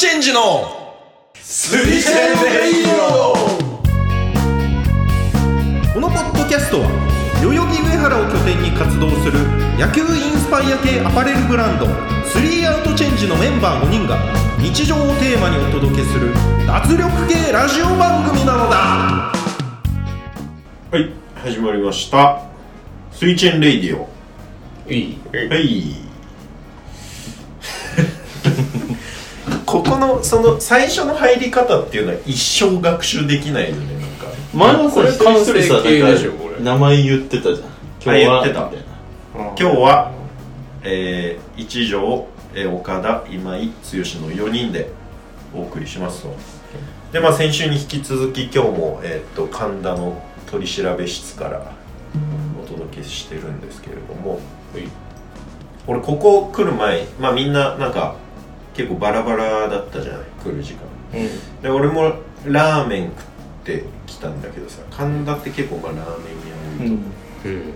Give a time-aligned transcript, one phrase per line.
[0.00, 0.96] チェンジの
[1.34, 2.72] スリチェンレイ
[5.92, 6.88] このポッドキャストは
[7.42, 9.40] 代々木上原を拠点に活動する
[9.76, 11.84] 野球インスパイア系アパレルブランド
[12.24, 14.16] スリーアウトチェンジのメンバー5人が
[14.56, 16.32] 日常をテーマにお届けする
[16.66, 18.72] 脱力系ラジオ番組なのだ。
[18.72, 19.34] は
[20.94, 21.10] い
[21.44, 22.40] 始まりました。
[23.12, 24.08] スリチェン Radio。
[24.88, 25.18] いい。
[25.30, 26.09] はい
[29.90, 34.26] ここのその最初の入り方っていうのは一生学習できないよねなんか。
[34.54, 35.82] 前もこれ一人一人さ
[36.62, 37.68] 名前言ってたじゃん。
[38.00, 38.72] 今日は
[39.34, 40.12] 今日は、
[40.84, 44.90] えー、一条、えー岡田今井剛の4人で
[45.52, 46.36] お送りしますと。
[47.12, 51.72] でまあ先週に引き続き今日も、えー、と神田の取り調べ室から
[52.62, 54.38] お届けしてるんですけれども。
[55.86, 58.14] 俺ここ来る前まあみんななんか
[58.80, 60.80] 結構バラバラだったじゃない来る時間。
[61.62, 62.14] で俺も
[62.46, 63.14] ラーメン食っ
[63.64, 66.94] てきたんだけどさ神田って結構まあラーメン屋多いと。
[66.94, 67.02] 思
[67.44, 67.74] う、うん。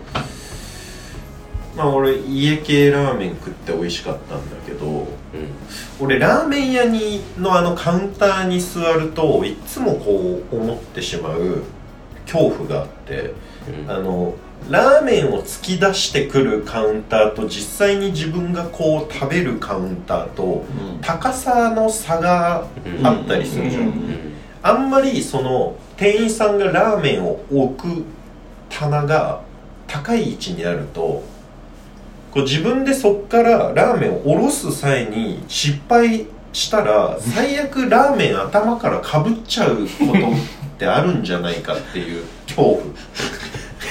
[1.76, 5.06] まあ俺家系ラーメン食って美味しかったんだけど
[6.00, 11.64] 俺ラーメン屋にのあのカウンターに座るといつもこう思ってしまう
[12.24, 13.34] 恐怖があって
[13.68, 13.90] うん。
[13.90, 14.34] あの
[14.70, 20.64] ラーメンを突き出してくるカウンターと実際に自分がこう食べるカウンターと
[21.02, 22.66] 高さの差が
[23.02, 24.34] あったりするじゃん、うん
[24.66, 28.02] あんまりその店員さんがラーメンを置く
[28.70, 29.42] 棚が
[29.86, 31.22] 高い位置になると
[32.30, 42.78] こう自分でそっからラーメンを下ろす際に失敗したら最悪ラーメン頭からかぶっちゃうことってあるんじゃないかっていう恐怖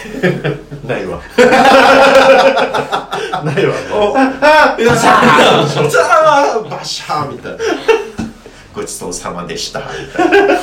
[0.88, 1.22] ないわ。
[3.44, 3.74] ないわ。
[3.92, 6.70] おあよっしゃーザー。
[6.70, 7.58] バシャーみたいな。
[8.76, 9.80] ごちそうさまでした。
[9.80, 10.60] みたいなっ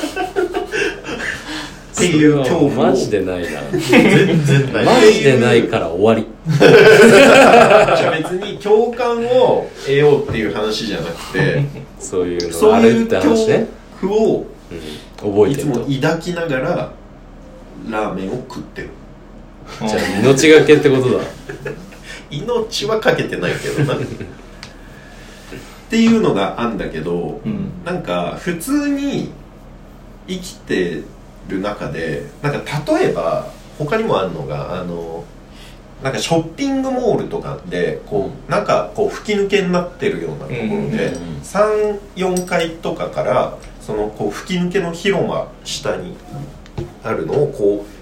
[1.95, 3.61] ていう恐怖をマジでないな。
[3.73, 4.85] 全然ない。
[4.85, 6.27] マジでないから終わり。
[6.59, 11.65] じゃあ別に共感を得ようっていう話じゃなくて
[12.01, 13.67] そういうのそういうがあるって話ね。
[14.01, 15.33] 恐怖をうん。
[15.33, 16.93] 覚えいつも抱きながら
[17.91, 18.89] ラーメンを食ってる
[19.79, 21.25] じゃあ命がけってことだ。
[22.31, 23.95] 命はかけてないけどな。
[23.95, 23.99] っ
[25.91, 27.73] ていうのがあんだけど、うん。
[27.85, 29.33] なんか普通に
[30.29, 31.03] 生きて
[31.49, 33.49] る中でなんか例えば
[33.79, 35.25] 他にもあるのがあの
[36.03, 40.73] なんかショッピングモールとかでこうなんかこう吹き抜けになってるようなところで、うん。
[40.73, 41.25] うん。
[41.25, 46.17] うん34階とかからそのこう吹き抜けの広間下に
[47.03, 48.00] あるのをこう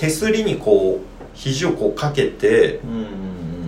[0.00, 2.80] 手すりにこう肘をこうかけて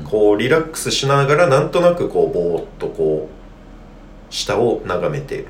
[0.04, 5.46] こうリラックスしながらなんとなくこうぼーっとこう下を眺めてる。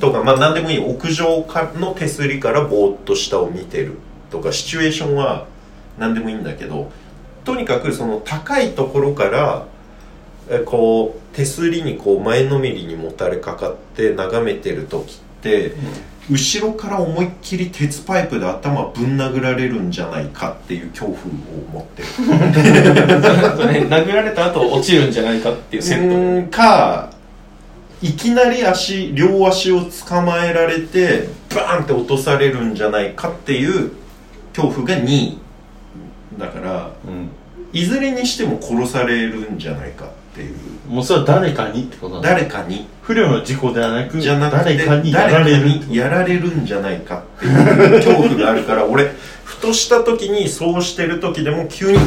[0.00, 3.98] とかまあ何でもいい屋上かの手すりからぼーっと下を見てる。
[4.30, 5.46] とかシチュエーションは
[5.98, 6.90] 何でもいいんだけど
[7.44, 9.66] とにかくその高いところから
[10.50, 15.74] えこう手すりにこう前のめりにもたれかかって眺めてる時って、
[16.30, 21.18] 後ろから思いっきり鉄パイプで頭ぶん殴られるんじゃないかっていう恐怖を
[21.72, 22.08] 持ってる。
[23.88, 26.50] 殴られた後落ちるんじゃないかっていうセット。
[26.50, 27.10] か
[28.00, 33.92] いきなり足両足を捕まえられてバーンって落とされるんじゃないかっていう
[34.54, 35.38] 恐怖が2位。
[36.38, 37.30] だからうん。
[37.72, 40.56] いずれにしても殺されるんじゃないかっていう
[40.92, 42.28] もうそれは誰かにってことなんだ。
[42.34, 42.86] 誰かに。
[43.00, 45.62] 不慮の事故ではなくじゃなくて誰かにやられる。
[45.62, 49.10] 誰かにやられるんじゃないかっていう恐怖があるから俺
[49.42, 51.98] ふとした時にそうしてる時でも急に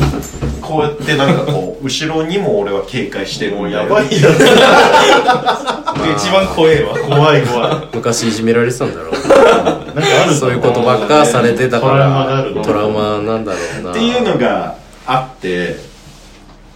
[0.62, 4.30] こうやってなんかこう後ろにも俺は警戒してるんもうやばいだ
[6.16, 6.96] 一番怖えわ。
[6.96, 7.90] ろ怖い怖い。
[7.96, 9.18] 昔いじめられてたんだろうな。
[9.18, 13.92] んかあるそういうことばっかされてたかトラウマがあるのらトラウマなんだろうな。
[13.92, 14.76] っていうのが
[15.08, 15.76] あって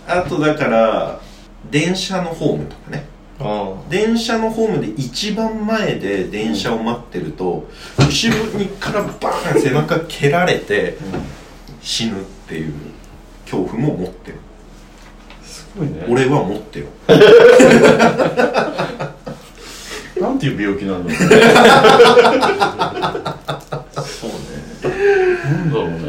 [0.07, 1.18] あとだから
[1.71, 3.05] 電車のホームとかね。
[3.41, 10.97] あ電車のホームで一番前で電車を待ってると、後ろにからバーン背中蹴られて
[11.81, 12.73] 死ぬっていう
[13.45, 14.37] 恐怖も持ってる。
[15.41, 16.05] すごいね。
[16.09, 16.87] 俺は持ってる
[20.19, 21.29] なんていう病気なんだろう。
[21.29, 21.29] ね
[24.03, 24.35] そうね。
[25.45, 25.99] なんだろうね。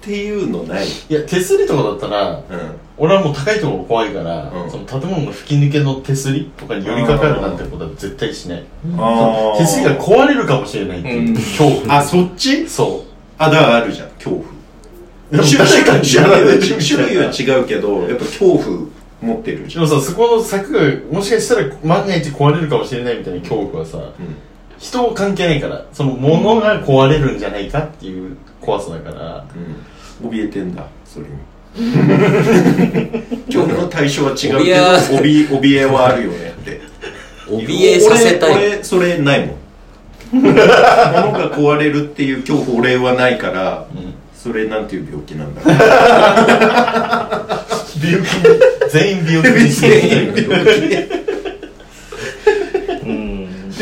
[0.00, 0.86] ていうのない。
[0.88, 2.42] いや手すりとかだったらうん
[3.00, 4.70] 俺はもう高いところ怖いから、うん。
[4.70, 8.64] その建物の吹き抜けの手すりとかに寄りかかるなんてことは絶対しない。
[8.98, 12.68] あ手すりが壊れるかもしれないっていう恐怖、あそっち？
[12.68, 13.04] そ
[13.38, 14.42] あだからあるじゃん恐怖。
[14.42, 14.44] う
[15.30, 18.88] でも種誰かにやられるみたいな種類は違うけどやっぱ恐怖
[19.22, 24.12] 持ってるじでもさそこの柵がもしかしたら万が一壊れるかもしれないみたいな恐怖はさ、ゃん、うん。
[24.78, 29.46] 人を関係ないからその物が壊れるんじゃないかっていう怖さだから、
[30.22, 31.32] うん、怯えてんだそれに
[33.48, 36.80] 今日の対象は違うけど怯え怯えはあるよねって。
[37.48, 38.52] 怯えさせたい。
[38.52, 39.56] 俺俺それないもん。
[40.32, 43.86] 物が壊れるっていう恐怖俺はないから、
[44.36, 45.74] それなんていう病気なんだろう。
[48.02, 48.28] 病気
[48.90, 51.20] 全員病気に全員病気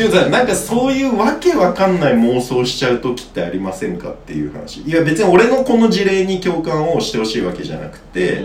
[0.05, 4.81] うんでもさなんかそういうわけわかんない妄想しちゃう時ってありませんかっていう話。
[4.81, 8.43] いや別に俺のこの事例に共感をしてほしいわけじゃなくて、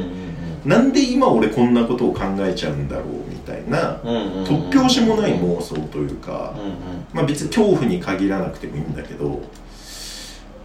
[0.64, 4.00] なんで今俺こんなことを考えちゃうんだろうみたいな、
[4.44, 6.54] 突拍子もない妄想というか、
[7.12, 9.42] まあ別に恐怖に限らなくてもいいんだけど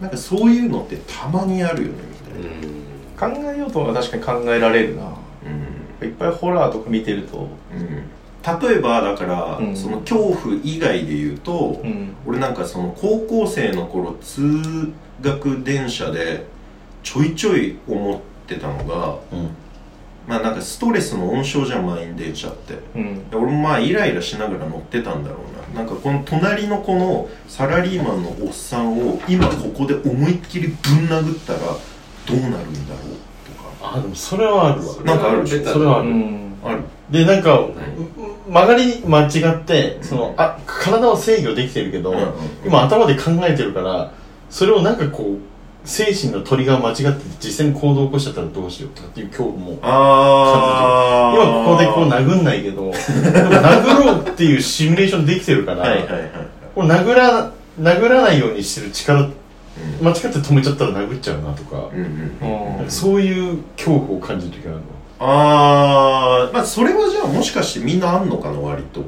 [0.01, 1.95] なんかそういうのってたまにあるよね
[2.35, 2.41] み
[3.17, 5.03] たいな、考えようとは確かに考えられるな。
[5.03, 6.07] うん。
[6.07, 8.03] いっぱいホラーとか見てるとうん、
[8.57, 9.75] 例えばだから、うん。
[9.75, 12.15] その恐怖以外で言うと、うん。
[12.25, 14.41] 俺なんかその高校生の頃通
[15.21, 16.45] 学電車で
[17.03, 19.17] ちょいちょい思ってたのが
[20.27, 22.79] まあなんかストレスの温床じゃん満員電車って。
[22.95, 23.25] うん。
[23.31, 25.81] 俺もまあイライラしながら乗ってたんだろうな。
[25.81, 30.75] なんかこの隣のこのサラリーマンのおっさんを今ここで思いっきりぶん
[31.07, 33.97] 殴ったらどうなるんだろうとか。
[33.97, 34.95] あでもそれはあるわ。
[35.03, 35.73] なんかあるでしょ？
[35.73, 36.15] それはある、うん。
[36.15, 36.23] ある
[37.09, 37.67] でなんか
[38.47, 42.13] 曲がり間違ってそのあ体は制御できてるけど、
[42.65, 44.11] 今頭で考えてるから
[44.49, 45.49] それをなんかこう
[45.87, 56.31] 精神のトリガー間違って実際に行動を起こしちゃったらどうしようとかっていう恐怖もあ今ここでこう殴んないけど 殴ろうっていうシミュレーションできてるから、はいはいはい
[56.75, 59.31] こう殴ら殴らないようにしてる力うん。
[60.01, 64.83] 間違って止めちゃったら殴っちゃうなとか、うんうんうんそういう恐怖を感じる時があるの
[65.19, 69.03] あーまあそれはじゃあもしかしてみんなあんのかな割と。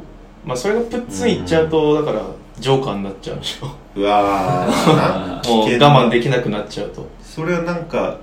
[0.45, 2.21] まあそれがプッツンいっちゃうとだから
[2.59, 3.67] ジョーカーになっちゃうんでしょ。
[3.95, 7.07] うわー もう我慢できなくなっちゃうと。
[7.23, 8.17] それはなんか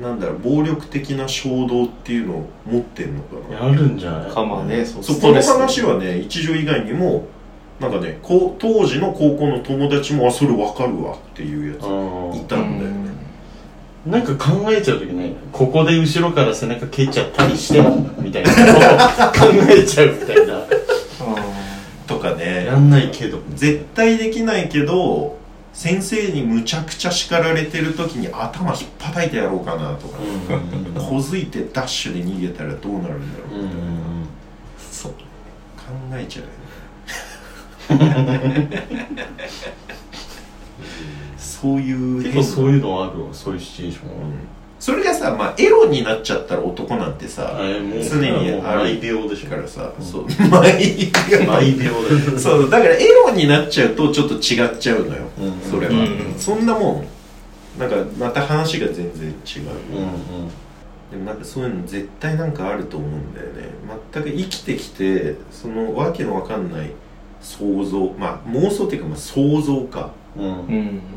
[0.00, 3.68] なんだろう暴力的な衝動っていうのを持ってんのかな。
[3.68, 4.30] やるんじゃない？
[4.30, 7.26] かまあねそうそうこのストレス話はね一条以外にも
[7.80, 11.84] なんかねこう当時の高校の友達もあそれわかるわっていうやつ
[12.36, 12.97] いたんだよね
[14.06, 17.80] なんか考えちゃう時ねここで後ろから背中蹴っちゃったりして
[18.20, 18.50] みたいな。
[18.50, 20.62] ことを考えちゃうみたいな。
[22.06, 22.66] とかね。
[22.66, 23.40] やんないけど。
[23.54, 25.36] 絶対できないけど
[25.72, 30.18] 先生にむちゃくちゃ叱られてる時に頭引っ叩いてやろうかなとか、
[30.94, 33.64] こづいてダッシュで逃げたらどうなるんだろう、
[34.90, 35.12] そう。
[35.12, 35.18] 考
[36.14, 38.18] えちゃうよね
[41.60, 44.14] そういう結構そういうのはあるわそういうシチュエーションは、
[44.78, 47.58] それがさ、まあ、エロになっちゃったら男なんてさ
[48.08, 49.50] 常に毎秒でしょ。
[49.50, 50.00] からさ、う。
[50.00, 50.04] ん。
[50.04, 51.46] そう毎秒。
[51.46, 55.60] 毎秒だよそうだからエロになっちゃうとちょっと違っちゃうのよ、うん。
[55.68, 56.34] それは、うん。
[56.38, 57.04] そんなも
[57.76, 59.62] んなんかまた話が全然違う、
[59.92, 60.48] うんうん。
[61.10, 63.70] でもなんかそういうの絶対なんかあると思うんだよね。
[64.12, 66.92] 全く生きてきてそのわけのわかんない
[67.40, 69.98] 想像まあ妄想っていうかまあ想像か。
[69.98, 70.12] うんうんうん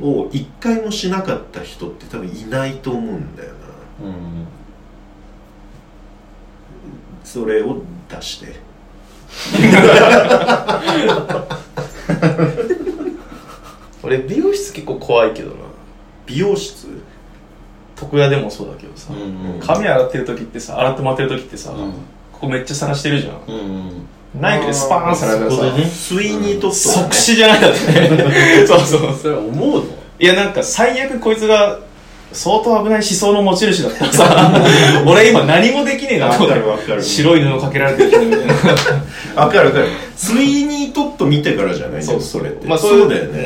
[0.01, 3.55] を一回もしなかった人って多分いないと思うんだよな。
[4.07, 4.47] うん
[7.23, 7.77] それを
[8.09, 8.59] 出して。
[14.03, 15.55] 俺美容室結構怖いけどな。
[16.25, 16.87] 美容室？
[18.01, 21.77] 床屋でもそうだけどさ、うん髪洗ってる時ってさ洗ってもらってる時ってさ、うん。
[22.33, 23.91] ここめっちゃ探してるじゃんうん
[24.39, 25.85] ナイフでスパーンされたらさね。
[25.85, 26.75] スイニートット。
[26.75, 27.77] 即死じゃないだって。
[27.87, 29.15] ね そうそう。
[29.21, 29.83] それは思うの？
[30.19, 31.79] いやなんか最悪こいつが
[32.31, 34.61] 相当危ない思想の持ち主だったらさ
[35.05, 36.53] 俺今何もできねえなと思って。
[36.53, 37.03] わかるわかる。
[37.03, 38.53] 白い布かけられてるみたいな
[39.43, 39.87] わかるわかる。
[40.15, 42.03] スイニートット見てからじゃない？
[42.03, 42.67] そうそれって。
[42.67, 43.39] まあそうだよね、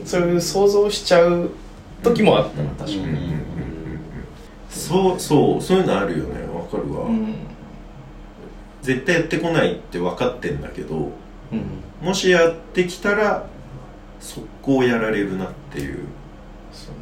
[0.00, 1.50] うん、そういう想像しちゃう
[2.02, 3.18] 時もあったな確かに、
[4.70, 6.24] そうそうそういうのあるよね。
[6.52, 7.34] わかるわ、うん
[8.82, 11.12] 絶対やってこないって分かってんだけど
[11.52, 13.46] うんもしやってきたら
[14.18, 16.06] 速攻やられるなっていう。
[16.72, 17.00] そうね。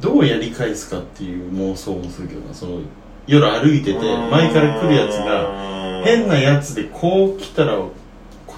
[0.00, 2.80] どうやり返すかっていう妄想もするけどなその
[3.26, 7.90] 夜歩いてて前から来るやつが変なやつでこう来たらこ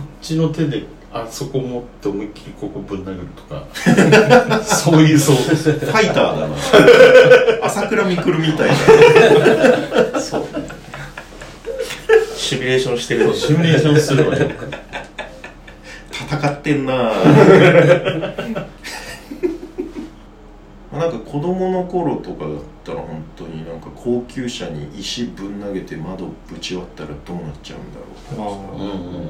[0.03, 3.67] っちの手であそこ持って思いっきりここぶん殴るとか。
[4.63, 6.55] そういうそうファイターだな。
[7.67, 8.71] 朝倉未来みたい
[10.13, 10.21] な。
[10.21, 10.47] そう
[12.51, 14.37] シミュレーションしてるシミュレーションするわ。
[14.37, 14.49] よ
[16.11, 16.95] 戦ってんな。
[20.91, 28.01] まあなんか子供の頃とかだったら本当になんか高級車に石ぶん投げて窓ぶち割ったらどうなっちゃうんだ
[28.37, 28.81] ろう。
[28.81, 29.29] うんうんうん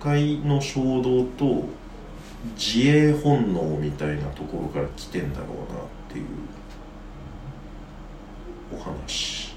[0.00, 1.64] 破壊の衝動と
[2.56, 6.26] 自衛本能みたいなところから来てんだろうなっていう
[8.76, 9.56] お話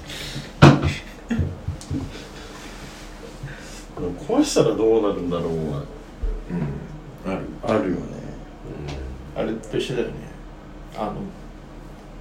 [4.29, 5.83] 壊したらどうなるんだろうは。
[6.51, 7.33] うん。
[7.33, 7.41] ある。
[7.63, 8.03] あるよね。
[9.37, 10.15] あれと一緒だよね。
[10.97, 11.15] あの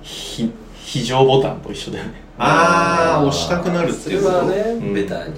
[0.02, 2.22] ひ非常ボタンと一緒だよね。
[2.38, 4.94] ああ押したくなるっていうそれはね、うん。
[4.94, 5.34] ベタに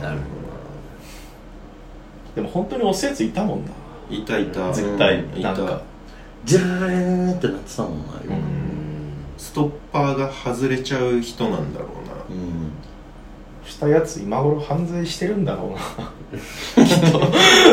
[0.00, 0.20] なる、
[2.34, 3.70] でも本当に押すやついたもんな。
[3.70, 4.72] うんいたいた。
[4.72, 5.52] 絶対いた。
[5.52, 5.82] なんか
[6.44, 8.59] じゃーってなってたもんなようん
[9.40, 12.12] ストッパーが外れちゃう人なんだろうな。
[12.28, 12.70] うん。
[13.64, 15.70] したやつ今頃犯罪してるんだろう
[16.78, 16.84] な。
[16.84, 17.20] きっと。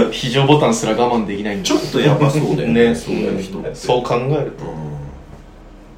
[0.09, 1.65] 非常ボタンすら我慢できないんだ。
[1.65, 2.85] ちょっとやばそうだよね。
[2.85, 2.95] ね。
[2.95, 3.75] そういう人って。
[3.75, 4.63] そう考えると。
[4.63, 4.69] う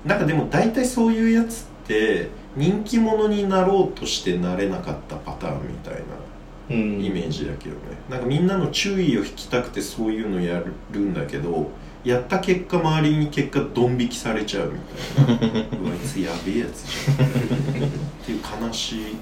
[0.08, 0.10] ん。
[0.10, 6.00] なんかでも大体そういうやつって人気者になろうとしてなれなかったパターンみたいな
[6.72, 7.04] うん。
[7.04, 7.80] イメージだけどね。
[8.10, 11.70] なんかみんなの注意を引きたくてそういうのやるんだけど
[12.04, 14.80] やった結果周りに結果ドン引きされちゃうみ
[15.26, 15.60] たいな。
[15.80, 17.28] うわあいつやべえやつじゃん。
[17.28, 17.30] っ
[18.26, 19.18] ていう悲しい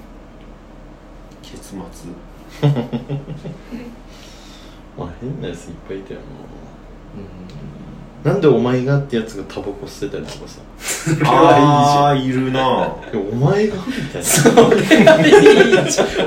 [1.42, 1.78] 結末。
[4.96, 6.20] まあ変なやついっぱいいたよ
[8.24, 10.60] ななんでお前がってやつがタバコ吸ってたりとかさ。
[11.24, 12.58] ああいるな。
[12.60, 14.22] いやお前がみたい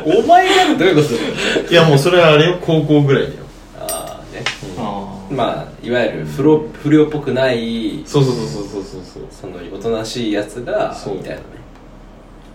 [0.06, 1.08] お前がどういうこと。
[1.14, 3.41] な いやもうそれはあれよ高校ぐらいだ
[5.32, 9.02] まあいわゆる不良不良っぽくないそうそうそうそうそうそう。
[9.04, 11.16] そうそのおとなしいやつがそう。
[11.18, 11.44] みたいなね。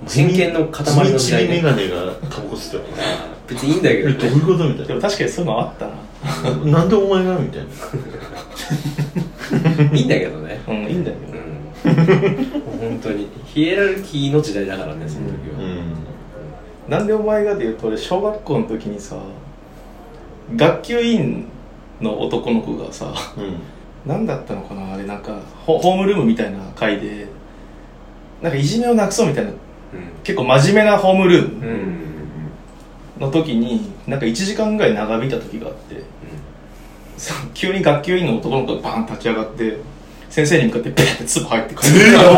[0.03, 5.93] もう偏見の塊の時代ちびちびメねガネがタバコ吸ってたからあー別にいいんだけえどうどねいうことみたいでも確かにそういうのあったな。
[6.73, 7.67] な なんでお前がみたいな。
[9.97, 10.61] いいんだけどね。
[10.69, 11.17] うんいいんだよ
[11.85, 11.93] うん。
[12.81, 13.29] 本当に。
[13.47, 16.91] ヒエラルキーの時代だからねその時は、うん。
[16.91, 19.17] なんでお前がで言うと俺小学校の時にさ
[20.55, 21.49] 学級委員
[22.01, 23.55] の男の子がさうん。
[24.05, 25.37] 何だったのかなあれなんか
[25.67, 27.27] ホホームルームみたいな会で
[28.41, 29.51] なんかいじめをなくそうみたいな
[30.23, 31.97] 結構真面目なホームルームうんうん
[33.19, 36.03] の時になんか1時間ぐらい長引いた時があって
[37.17, 39.79] さ急に学級委員の男の子がバーン立ち上がって
[40.29, 41.93] 先生に向かってペッて唾入って帰っ。
[41.93, 42.31] てきた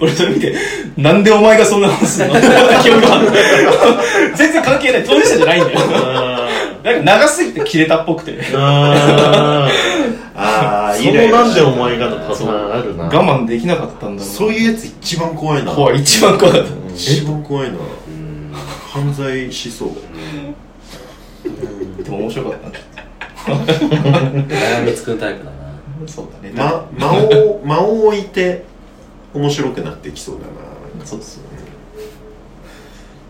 [0.00, 0.54] 俺それ見て
[0.96, 2.34] なんでお前がそんな話すんの？
[4.34, 5.04] 全然関係ない。
[5.04, 5.78] 当事者じゃないんだよ。
[5.80, 6.48] あ
[6.84, 8.32] なんか長すぎて切れたっぽくて。
[8.32, 8.54] ー。
[10.36, 13.04] ああそのなんでお前がのパターンあるな。
[13.04, 15.72] 我慢できなかったんだろうそういうやつ一番怖いな。
[15.72, 17.76] 怖い一番怖かった一番怖いな。
[17.76, 17.78] う
[18.10, 18.52] ん。
[18.92, 19.88] 犯罪しそう。
[22.04, 22.68] でも面白かった。
[22.68, 22.76] ね
[24.48, 25.56] 悩みつくタイプだな。
[26.06, 26.52] そうだね。
[26.54, 28.64] ま間を間を置いて
[29.32, 30.42] 面白くなってきそうだ
[31.00, 31.06] な。
[31.06, 31.42] そうそう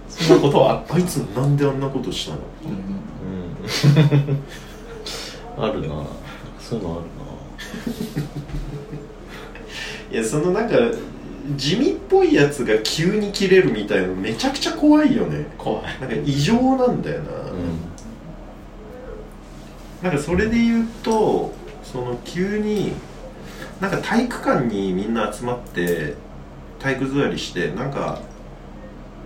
[0.09, 0.97] そんなことはあった。
[0.97, 2.39] あいつなんであんなことしたの？
[2.65, 3.04] うんうん
[5.59, 6.07] あるな。
[6.61, 7.05] そういうのある
[10.11, 10.77] いやそのなんか
[11.57, 15.47] 地味っぽいやつが急に切れるみたいなのめちゃくちゃ怖いよね。
[15.59, 15.85] 怖い。
[16.01, 17.39] なんか異常なんだよな、な
[20.05, 21.53] なんかそれで言うと
[21.83, 22.93] その急に
[23.81, 26.15] なんか体育館にみんな集まって
[26.79, 28.21] 体育座りしてなんか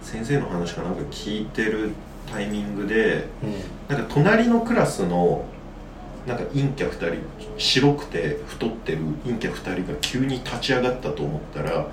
[0.03, 1.93] 先生の話かなんか聞いてる
[2.33, 3.25] タイミングで
[3.89, 5.45] なんか隣のクラスの
[6.27, 7.23] なんか陰キャ2人
[7.57, 11.87] 白くて太ってる陰キャ2人が急に立ち上がったと思ったら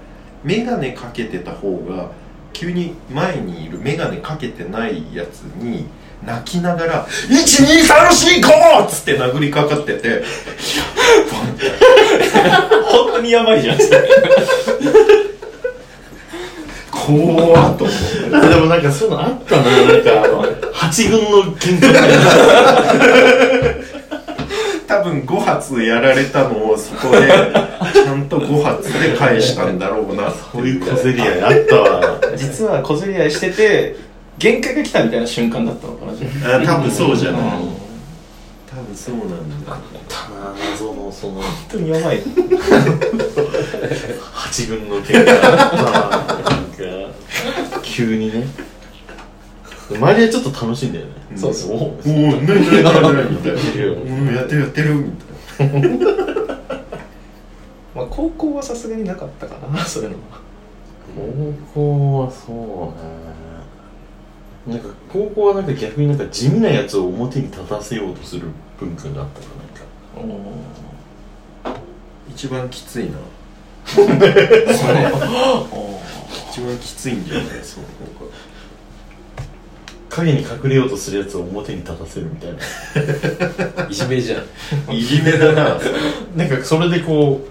[0.44, 2.12] 眼鏡かけてた方が
[2.54, 5.88] 急に前にいる眼鏡かけてないやつに
[6.26, 10.24] 泣きながら「12345!」っつって殴りかかってて
[12.92, 13.78] 本当にやばいじゃん
[17.06, 17.96] 怖っと思っ
[18.30, 18.36] て。
[18.36, 20.24] あでもなんかそういうのあったななんか。
[20.24, 20.44] あの
[20.74, 22.18] 八軍の喧嘩みたいな
[24.88, 27.28] 多分5発やられたのをそこで
[27.94, 30.32] ちゃんと5発で返したんだろうな。
[30.32, 33.96] そういう小競り合いあったわ実は小競り合いしてて
[34.38, 36.12] 限界が来たみたいな瞬間だったのかな
[36.58, 37.42] あ多分そうじゃない。
[37.42, 37.76] うん。
[38.68, 39.78] 多分そうなんだ。
[40.08, 42.22] たな謎のその本当にやばい。
[44.34, 45.84] 八軍の喧嘩あった。
[45.84, 46.55] わなんか
[47.96, 48.46] 急にね。
[49.90, 51.12] 周りはちょっと楽しいんだよね。
[51.38, 51.72] そうそう。
[51.72, 55.68] おおお何何何何やってるやってるみたい
[57.96, 60.42] まあ高校はさすがになかったかなそういうのは
[61.16, 62.94] 高校はそ
[64.68, 69.48] うねなんか高校はなんか逆になんか地味なやつを表に立たせようとする文化があったか
[70.18, 71.80] なんか
[72.30, 73.18] 一番きついな
[73.86, 74.08] そう
[76.52, 78.32] 一番きついんじゃないその方が
[80.10, 83.88] 影に隠れようとするやつを表に立たせるみたいな。
[83.90, 84.94] いじめじゃん。
[84.94, 85.78] いじめだな。
[85.80, 86.00] それ
[86.36, 87.46] なんかそれでこ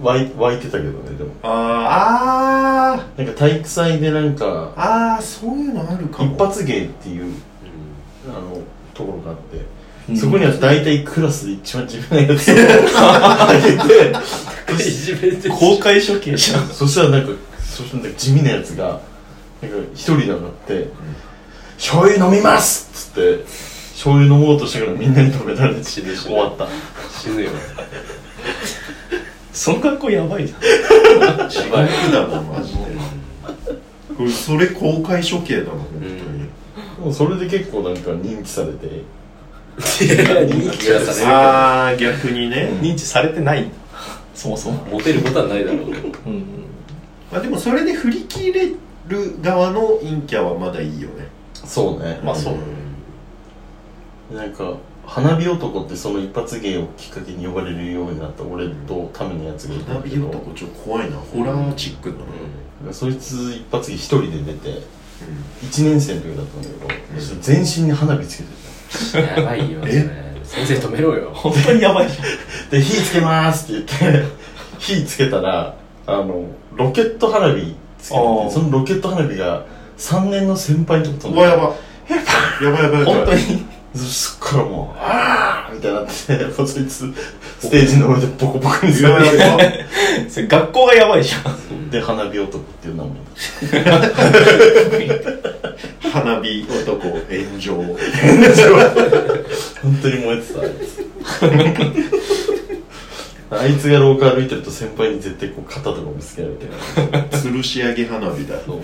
[0.00, 1.30] う湧い湧いてたけどねでも。
[1.42, 3.24] あー。
[3.24, 6.34] なんか体育祭でなんかあーあーそういうのあるかも。
[6.34, 7.32] 一発芸っていう
[8.28, 8.58] あの
[8.92, 9.64] ところがあって、
[10.10, 10.16] うん。
[10.16, 12.54] そこには大体クラスで一番自分のやつを
[12.98, 13.54] あ
[14.68, 16.36] げていじめって公開処刑。
[16.36, 17.32] じゃんそしたらなんか
[17.72, 19.00] そしたらなんか地味なやつが
[19.62, 20.88] なんか一人で上がって
[21.76, 23.44] 「醤油飲みます!」っつって
[23.92, 26.66] 醤油飲もうとしたからみんなに止められて死ぬ終わった。
[27.20, 27.50] 死ぬよ。
[29.52, 30.56] その格好やばいじゃ
[31.46, 31.48] ん。
[31.48, 31.76] 地獄
[32.12, 32.78] だなマジで。
[34.16, 39.02] これそれ公開処刑だな本当に、もうそれで結構なんか認知されて。
[39.78, 43.70] 人気がされああ逆にね、認知されてない。
[44.34, 44.84] そもそも。
[44.86, 46.08] るモテることはないだろうけど。
[46.26, 46.44] うん
[47.32, 48.68] まあ、でもそれで振り切れ
[49.08, 51.28] る側の陰キャはまだいいよね。
[51.54, 52.20] そうね。
[52.22, 52.52] まあそ
[54.30, 54.34] う。
[54.34, 60.28] なんか花火男ってその一発芸をきっかけに呼ばれるようになった俺とためのやつがいた花火んだけど。
[60.28, 61.16] 男ちょっと怖いな。
[61.16, 62.16] ホラーチックだ
[62.86, 64.82] な、そいつ一発芸一人で出てう
[65.64, 68.44] 1年生の時だったんだけど、そしたら全身に花火つ
[69.12, 69.92] けてやばいよそれ。
[70.44, 71.30] 先生止めろよ。
[71.32, 72.24] 本当にやばいじゃん。
[72.70, 74.28] た で火つけますって言って
[74.78, 78.48] 火つけたらあのロケット花火つけてあー。
[78.48, 79.64] てそのロケット花火が
[79.98, 81.62] 3年の先輩のとこ飛んでんうわやば。
[82.64, 82.82] やばい。
[82.84, 83.66] やばいやばい本当に。
[83.94, 87.12] そっからもう「ああ!」みたいになってもうそいつ
[87.60, 89.36] ステージの上でボコボコにうされて。
[89.36, 89.86] わやばい。
[90.30, 91.38] それ学校がやばいじゃ
[91.74, 91.90] ん。
[91.90, 93.12] で花火男っていう名前。
[96.10, 97.74] 花火男炎上。
[99.82, 101.02] 本当に燃えてたあいつ
[103.54, 106.66] あいつが廊下歩いてると先輩に絶対こう肩とかぶつけられて。
[107.36, 108.58] 吊るし上げ花火だ。
[108.60, 108.80] そう。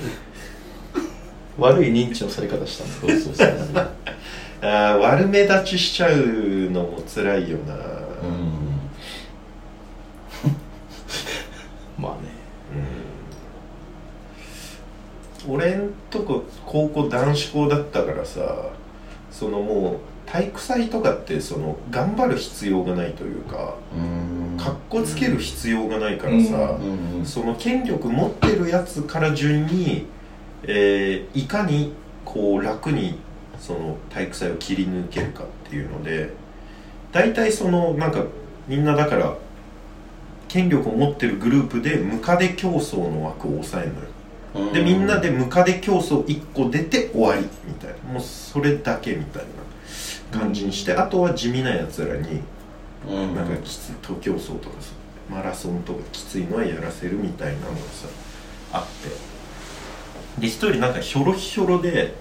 [1.58, 2.94] 悪い認知のされ方したんだ。
[2.94, 3.88] そうそうそう。
[4.60, 6.16] あー悪目立ちしちゃう
[6.70, 7.80] のも辛いよな、うん。
[11.98, 12.18] まあね。
[15.46, 15.54] うん。
[15.54, 18.70] 俺んとこ高校男子校だったからさ
[19.30, 19.98] そのもう
[20.30, 24.56] 体育祭とかってその頑張る必要がないというかうん。
[24.58, 27.24] かっこつける必要がないからさ、うん。
[27.24, 30.06] その権力持ってるやつから順に、
[30.64, 33.18] えーいかにこう楽に
[33.58, 36.34] その体育祭を切り抜けるかっていうので
[37.10, 38.24] 大体そのなんか
[38.66, 39.34] みんなだから
[40.46, 44.06] 権力を持ってるグループでムカデ競争の枠を抑えるのよ。
[44.68, 44.72] うん。
[44.74, 48.12] でみんなでムカデ競争1個出て終わりみたいな。
[48.12, 49.48] もうそれだけみたいな
[50.30, 52.40] 感じにしてあとは地味なやつらに
[53.08, 53.34] うん。
[53.34, 54.92] なんかきつい徒競走とかさ
[55.30, 58.08] マラソンとかきついのはやらせるみたいなのがさ
[58.72, 59.38] あって。
[60.40, 62.14] で一人なんかひょろひょろで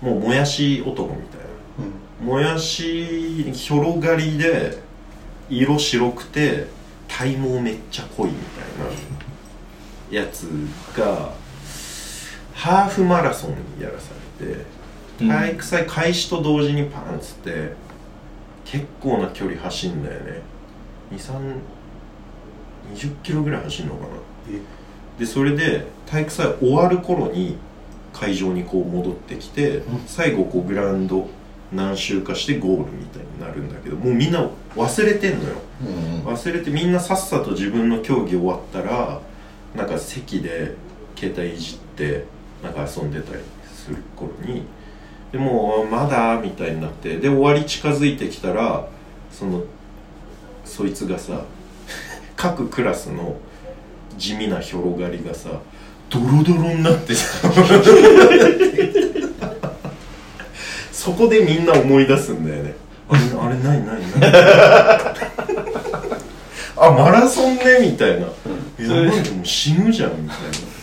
[0.00, 1.46] もうもやし男みたいな。
[2.24, 4.78] もやしひょろがりで
[5.50, 6.66] 色白くて
[7.08, 8.36] 体毛めっちゃ濃いみ
[10.10, 10.48] たいなやつ
[10.96, 11.32] が
[12.54, 14.64] ハーフマラソンやらされてうん
[15.18, 17.72] 体育祭開始と同時にパンっつって
[18.64, 20.42] 結構な距離走んだよね。
[21.12, 21.60] 2320
[23.22, 24.08] キロぐらい走んのかな。
[25.18, 27.56] でそれで体育祭終わる頃に
[28.12, 30.00] 会場にこう戻ってきて、うん。
[30.06, 31.28] 最後こうグラウンド
[31.72, 35.54] 何周かしてゴールみたいになるんだけどもうみんな忘れてんのよ。
[35.82, 36.22] うん。
[36.24, 39.20] 忘れてみんなさっさと自分の競技終わったら
[39.74, 40.74] なんか席で
[41.16, 42.24] 携帯いじって
[42.62, 44.64] なんか遊んでたりする頃に
[45.32, 47.16] でもうまだみたいになって。
[47.18, 48.86] で終わり近づいてきたら
[49.30, 49.62] その
[50.64, 51.42] そいつがさ
[52.36, 53.36] 各クラスの
[54.18, 55.50] 地味な広がりがさ
[56.10, 57.48] ドロドロになってさ。
[60.92, 62.74] そこでみんな思い出すんだよね。
[63.08, 64.32] あれあれ何何何
[66.78, 70.75] あマラソンねみたいな、やばいでも死ぬじゃんみたいそれ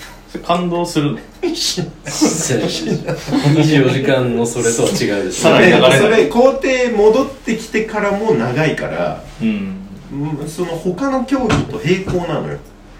[0.45, 1.19] 感動するの？
[1.41, 5.43] な死ぬ24時間のそれとは違うでしょ。
[5.43, 5.99] さらに流れない。
[5.99, 9.79] それ校庭戻ってきてからも長いからうん。
[10.11, 12.59] うんその他の競技と並行なのよ。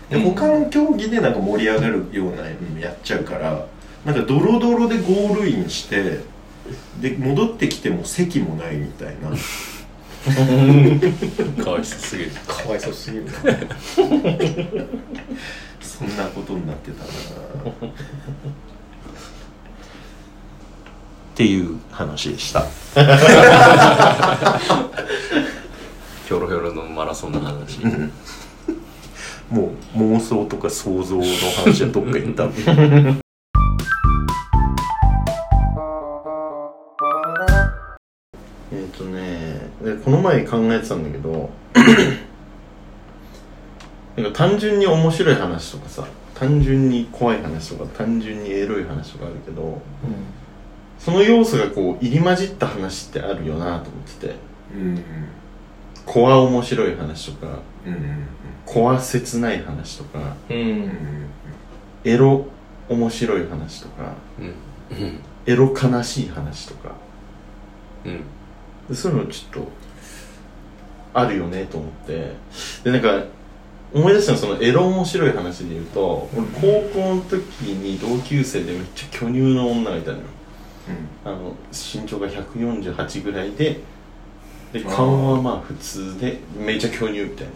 [0.10, 0.24] でうん。
[0.34, 3.68] 他の競技でなんか盛り上がるようなのやっちゃうから
[4.06, 6.20] なんかドロドロでゴールインして
[7.00, 9.32] で戻ってきても席もないみたいな。
[11.64, 12.32] かわいそうすぎる。
[12.48, 13.26] かわいそうすぎる。
[13.26, 13.32] な
[15.98, 17.06] そんなことになってたな。
[17.06, 17.10] っ
[21.36, 22.62] ていう話でした。
[26.28, 27.80] ひょろひょろのマラソンの話。
[29.96, 31.24] 妄想とか想像の
[31.64, 32.50] 話はどっか行った
[38.72, 41.52] えっ、とねでこの前考えてたんだけど
[44.16, 49.82] なんか単純に面白い話とかさ単純に怖い話とか単純にエロい話とかあるけど
[51.00, 54.36] その要素がこう入り混じった話ってあるよなと思ってて。
[54.76, 55.04] うん
[56.06, 58.28] 怖面白い話とかうんうん
[58.66, 60.58] 怖切ない話とかうん。
[60.58, 61.30] うん
[62.04, 62.46] エロ
[62.90, 64.46] 面白い話とかうん。
[64.46, 64.50] う
[65.02, 66.96] んエロ悲しい話とか。
[68.06, 68.22] うん。
[68.90, 69.68] でそういうのちょっと
[71.14, 72.34] あるよねと思って。
[72.84, 73.26] でなんか
[73.94, 80.24] 思い出したのそのエロ面白い話で言うと俺高校の時に同級生でめっちゃ巨乳の女がいたのよ。
[81.24, 83.80] あの身長が148ぐらいで
[84.74, 87.48] で顔はまあ普通でめっちゃ巨乳みたい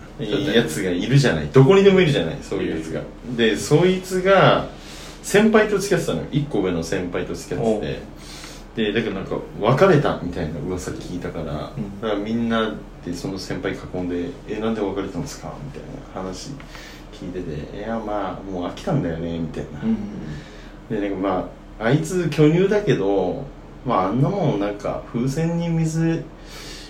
[0.45, 0.53] な。
[0.53, 1.47] やつがいるじゃない。
[1.47, 3.01] どこにでもいるじゃないそういうやつが。
[3.35, 4.69] でそいつが
[5.23, 6.27] 先輩と付き合ってたのよ。
[6.31, 7.99] 1個上の先輩と付き合って
[8.75, 8.91] て。
[8.91, 11.47] でだけどなんか別れたみたいな噂聞いたから,、ん。
[11.99, 12.75] だからみんな
[13.07, 15.81] でその先輩囲んで「えなんで別れたんですか?」みたい
[16.15, 16.49] な話
[17.13, 19.79] 聞いてて「いやまあもう飽きたんだよね」みたいな、
[20.89, 23.45] でなんかまああいつ巨乳だけど
[23.85, 26.23] まああんなもんなんか風船に水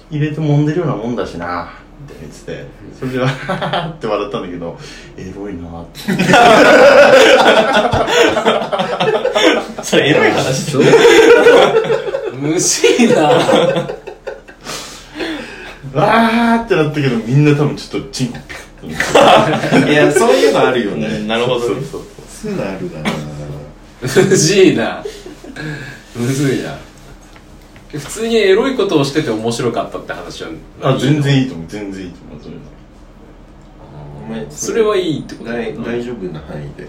[0.10, 1.68] 入れて揉んでるようなもんだしなっ
[2.08, 2.66] て言ってて
[2.98, 4.78] それでわはははって笑ったんだけど
[5.18, 6.00] エロいなって。
[9.84, 10.84] それエロい話どう
[12.42, 13.30] むしいな
[16.02, 21.26] わーってなったけどみんな多分ちょっとチンコピクッといやそういうのあるよね。
[21.28, 21.66] なるほどね。
[21.66, 22.52] そうそうそう。
[22.52, 23.10] いうのあるな
[24.02, 25.04] むずいな。
[26.16, 26.78] むずいな。
[27.92, 30.50] 普通にエロいことをしてて面白かったって話は
[30.82, 31.66] あ全然いいと思う。
[31.68, 32.44] 全然いいと思う。
[32.44, 32.66] そういうの
[34.28, 35.52] お前それはいいってこと？
[35.52, 36.88] 大大丈夫な範囲で。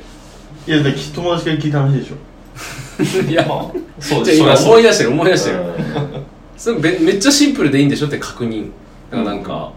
[0.66, 2.16] いやだ友達から聞いた話でしょ。
[3.30, 5.56] いや、まあそうじゃあ今です思い出してる思い出してる。
[5.60, 6.24] うん。
[6.56, 8.70] それめめっちゃシンプルでいいんでしょって確認
[9.10, 9.72] だからなんか、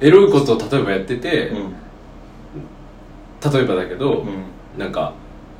[0.00, 1.74] エロいことを例えばやってて、うん。
[3.52, 4.44] 例えばだけど、うん。
[4.78, 5.12] なんか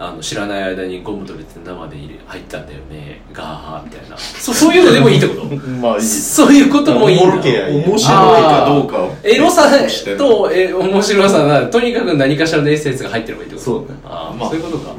[0.02, 4.16] あの知らない間にゴム取れて生で入れ入ったんだよねガーみたいな。
[4.16, 5.44] そそういうのでもいいってこと？
[5.82, 6.02] まあいい。
[6.02, 7.18] そういうこともいいん。
[7.18, 10.16] だ面白いかどうかをエロさしてる。
[10.16, 14.00] とえ面白さがとにかく何かしらのエッセンスが入ってればいいってことそうだね。
[14.06, 14.94] ああ、まあそういうことか、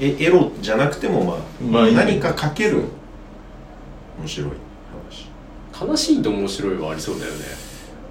[0.00, 1.36] えエロじゃなくてもまあ、
[1.70, 2.82] まあ何かかける。
[4.20, 4.48] 面白い。
[4.48, 4.54] 話
[5.80, 7.38] 悲しいと面白いはありそうだよね。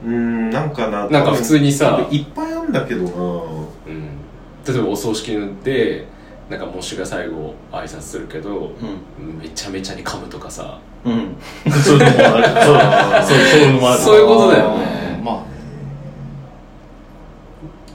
[0.05, 2.07] うーんなんかななんか普通にさ。
[2.09, 3.09] いっぱいあるんだけどな。
[3.09, 4.09] うん。
[4.65, 6.07] 例えばお葬式で
[6.49, 8.71] なんか喪主が最後挨拶するけど、
[9.41, 10.79] めちゃめちゃに噛むとかさ。
[11.05, 11.13] うん。
[11.13, 12.47] うんそういうのもある。
[13.27, 13.99] そうそうそういうのもある。
[13.99, 15.21] そういう ことだよね。
[15.23, 15.43] まあ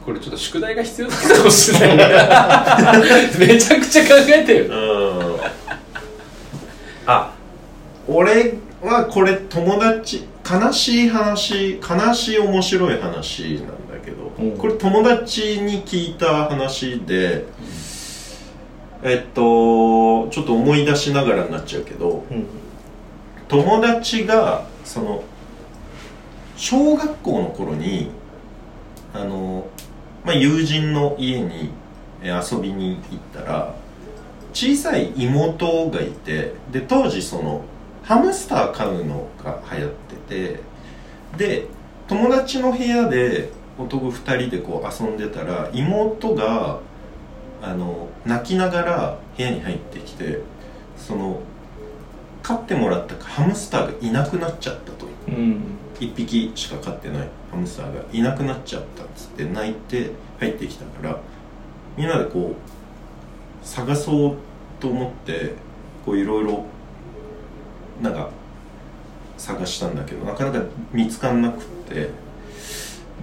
[0.05, 5.37] これちょっと宿題が必要だったかもしれない めちゃくちゃ考えてようん。
[7.07, 7.31] あ
[8.07, 8.53] 俺
[8.85, 14.59] はこれ友達悲しい話悲しい面白い話なんだけど、うん。
[14.59, 17.47] これ友達に聞いた話で、
[19.03, 22.47] えっとちょっと思い出しながらになっちゃうけどうん。
[23.49, 25.25] 友達がその
[26.57, 28.11] 小学校の頃に
[29.13, 29.67] あの、
[30.25, 31.71] まあ、友人の家に
[32.25, 33.75] え遊びに行ったら
[34.55, 37.63] 小さい妹がいてで当時その
[38.05, 39.93] ハムスター飼うのが流行っ
[40.29, 40.61] てて
[41.37, 41.67] で
[42.07, 46.81] 友達の部屋で男2人でこう遊んでたら妹が
[47.63, 50.41] あの泣きながら部屋に入ってきて
[50.97, 51.41] その
[52.43, 55.31] 飼ってもらったハムスターがいなくなっちゃったとう。
[55.31, 55.63] ん。
[55.99, 61.21] 1匹しか飼ってないハムスターがいなくなっちゃったっつって泣いて入ってきたから
[61.97, 64.37] みんなでこう探そう
[64.81, 65.55] と思って
[66.05, 66.67] こういろいろ
[68.03, 68.31] なんか
[69.37, 72.11] 探したんだけどなかなか見つかんなくって。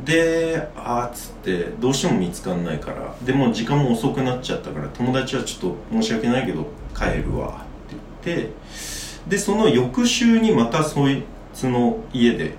[0.06, 3.16] であーっつってどうしても見つかんないから。
[3.24, 8.54] でも時間も遅くなっちゃったから友達はちょっと申し訳ないけど帰るわって言って。
[9.28, 12.54] でその翌週にまたそいつの家で、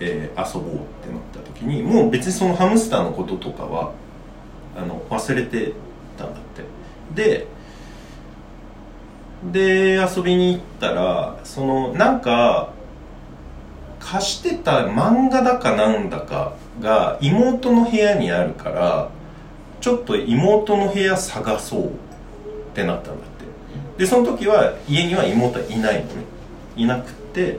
[0.00, 3.92] えー遊ぼうってなった時にもう別にそのハムスターのこととかは
[4.76, 5.72] あの忘れて
[6.18, 6.64] たんだって。
[7.14, 7.46] で
[9.52, 12.72] で遊びに行ったらそのなんか
[14.00, 19.10] 貸してた漫画だかなんだかが妹の部屋にあるから
[19.80, 21.90] ちょっと妹の部屋探そうっ
[22.74, 23.44] てなったんだって。
[23.98, 26.24] でその時は家には妹はいないのね。
[26.76, 27.58] いなくて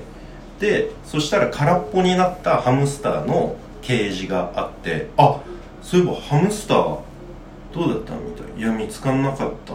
[0.60, 5.42] でそしたら空っぽになったハムスターのケージがあってあ
[5.82, 6.78] そういえばハムスター
[7.74, 9.74] どうだったみたいな「いや見つかんなかった」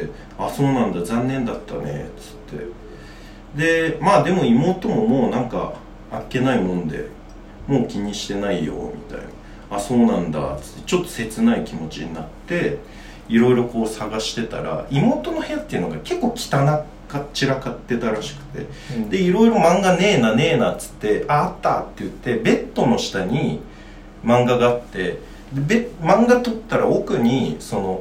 [0.00, 2.66] 言って「あそうなんだ残念だったね」っつって。
[3.56, 5.72] でまあでも妹ももうなんか
[6.12, 7.08] あっけないもんで
[7.66, 9.24] もう気にしてないよみたいな
[9.76, 10.82] 「あそうなんだ」っつって。
[10.86, 12.78] ちょっと切ない気持ちになって
[13.28, 18.66] いろいろこう探してたら妹の部屋っていうのが結構汚か散らかってたらしくて。
[19.08, 23.60] でいろいろ漫画ねえなねえなっつって「ああった」って言ってベッドの下に
[24.24, 25.18] 漫画があって
[25.52, 28.00] でべ漫画撮ったら奥にその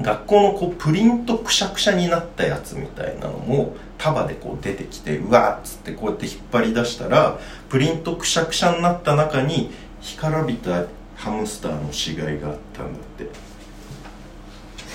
[0.00, 7.38] 学校のこうプリントくしゃくしゃになったやつみたいなのも束でこう出てきてうわっつってこうやって引っ張り出したら
[7.70, 9.70] プリントくしゃくしゃになった中に
[10.02, 10.84] 干からびた
[11.16, 13.26] ハムスターの死骸があったんだって。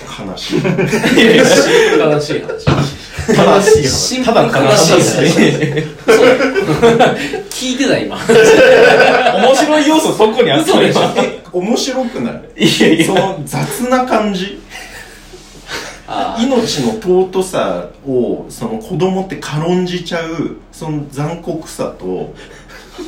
[0.02, 0.62] 悲しい。
[0.62, 0.62] 悲
[2.20, 2.66] しい話。
[3.26, 4.24] 正しい話。
[4.24, 5.22] ただ悲しい話。
[7.50, 8.16] 聞いてた今。
[8.16, 11.00] 面白い要素そこにあった嘘でしょ。
[11.16, 12.64] え面白くない？
[12.64, 13.06] いやいや。
[13.06, 14.60] その雑な感じ？
[16.38, 22.04] 命の尊さをその子供って軽んじちゃうその残酷さと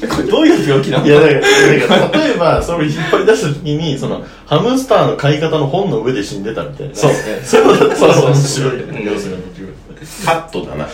[0.09, 1.07] これどういう病気なの？
[1.07, 6.95] いやだから 例えばそれを引っ張り出した時にそのハムスターの飼い方の本の上で死んでたみたいな。
[6.95, 7.11] そう。
[7.13, 7.63] ねそう。
[7.63, 7.67] いう。
[7.67, 8.23] のだったらそう。
[8.23, 8.31] そう。
[8.33, 8.73] 面白い
[9.05, 9.71] 要素が面白い
[10.25, 10.87] カットだな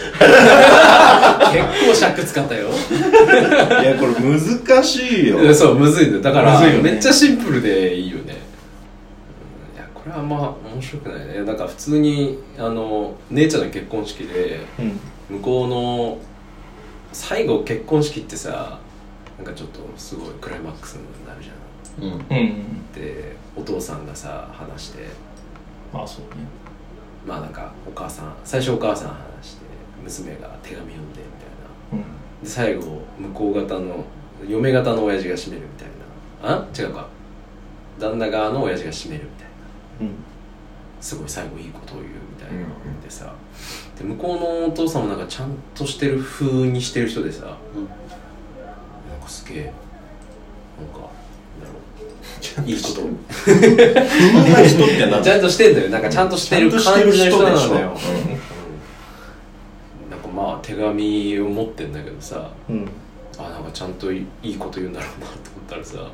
[1.52, 5.48] 結構尺使ったよいやこれ難しいよう。
[5.48, 5.74] んそう。
[5.78, 8.26] むずいんだよだからねめっちゃシンプルでいいよねう。
[8.28, 11.44] んいやこれはまあ面白くないね。
[11.44, 15.36] なんか普通にあの姉ちゃんの結婚式でうん。
[15.36, 16.18] 向こうの
[17.12, 18.80] 最後結婚式ってさ
[19.36, 21.52] なんかちょっとすごいクライマックスになるじゃ
[22.02, 22.04] ん。
[22.04, 22.12] うん。
[22.14, 22.92] うん。
[22.92, 25.04] でお父さんがさ話して。
[25.92, 26.42] まあそうね。
[27.26, 29.62] まあなんかお母さん最初お母さん話して
[30.02, 31.26] 娘が手紙読んでみ
[31.92, 32.04] たいな。
[32.04, 32.42] うん。
[32.42, 34.04] で最後向こう方の
[34.48, 35.88] 嫁方の親父が閉めるみたい
[36.50, 36.56] な。
[36.56, 36.66] あ？
[36.76, 37.06] 違うか。
[37.98, 39.50] 旦那側の親父が閉めるみたいな。
[40.00, 40.14] うん
[41.00, 42.66] すごい最後いいことを言うみたいな
[43.02, 43.34] でさ
[43.98, 47.56] で向こうのお父さんもなんかちゃんとしてる風にしてる人でさ、なん
[49.20, 49.72] かすげえなん
[50.92, 51.00] か
[51.60, 52.68] だろう。
[52.68, 52.94] いいこと。
[55.22, 55.90] ちゃんとしてんだよ。
[55.90, 57.96] なんかちゃんとしてる感じの人なのよ、
[60.06, 60.10] うん。
[60.10, 62.88] なんかまあ手紙を持ってんだけどさうん。
[63.38, 66.12] あなんかちゃんといいいこと言うんだろうなと思ったらさ、なんか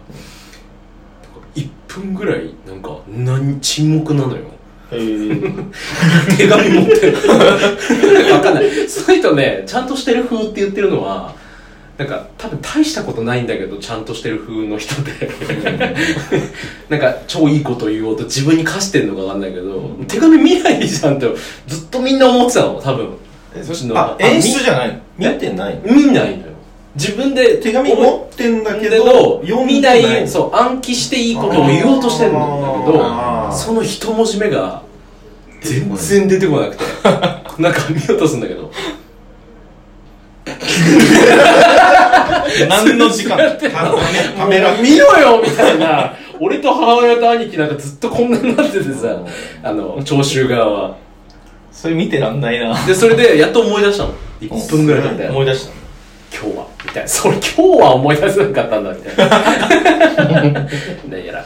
[1.55, 4.42] 1分ぐらいなんか何沈黙なのよ。
[4.42, 4.56] えー、
[6.37, 7.16] 手紙持ってる
[8.33, 8.88] わかんない。
[8.88, 11.35] その人ねちゃんとしてる風って言ってるのは
[11.99, 15.12] なんか多分大したことないんだけどちゃんとしてる風の人で。
[16.88, 21.27] なんか超いいこと言おうと自分に課してんのかわかんないけど、手紙見ないじゃんって
[21.66, 23.09] ずっとみんな思ってたの多分。
[23.62, 25.33] そしのあ演出じゃないの？
[25.33, 26.57] 見てない見ないのよ。
[26.94, 32.99] 自分で手紙持ってんだけけどど読んで見ないそう暗記していいことを言おうとしてんだけど
[33.53, 34.83] その一文字目が
[35.61, 36.85] 全然出てこなくて。
[37.63, 38.71] なんか見ようとするんだけど。
[42.69, 43.37] 何の時間？
[43.37, 46.15] たためらもう見ろよみたいな。
[46.39, 49.21] 俺と母親と兄貴なんかずっとこんなになっててさ。
[49.63, 50.97] あの聴衆側は。
[51.73, 52.75] それ見てらんないな。
[52.87, 54.15] でそれでやっと思い出したの。
[54.41, 55.29] 1分ぐらい経って。
[55.29, 55.73] 思い出した。
[56.39, 56.67] 今日は。
[56.85, 57.09] みたいな。
[57.09, 59.29] それ今日は思い出せなかったんだみたいな。
[61.09, 61.45] 何 やら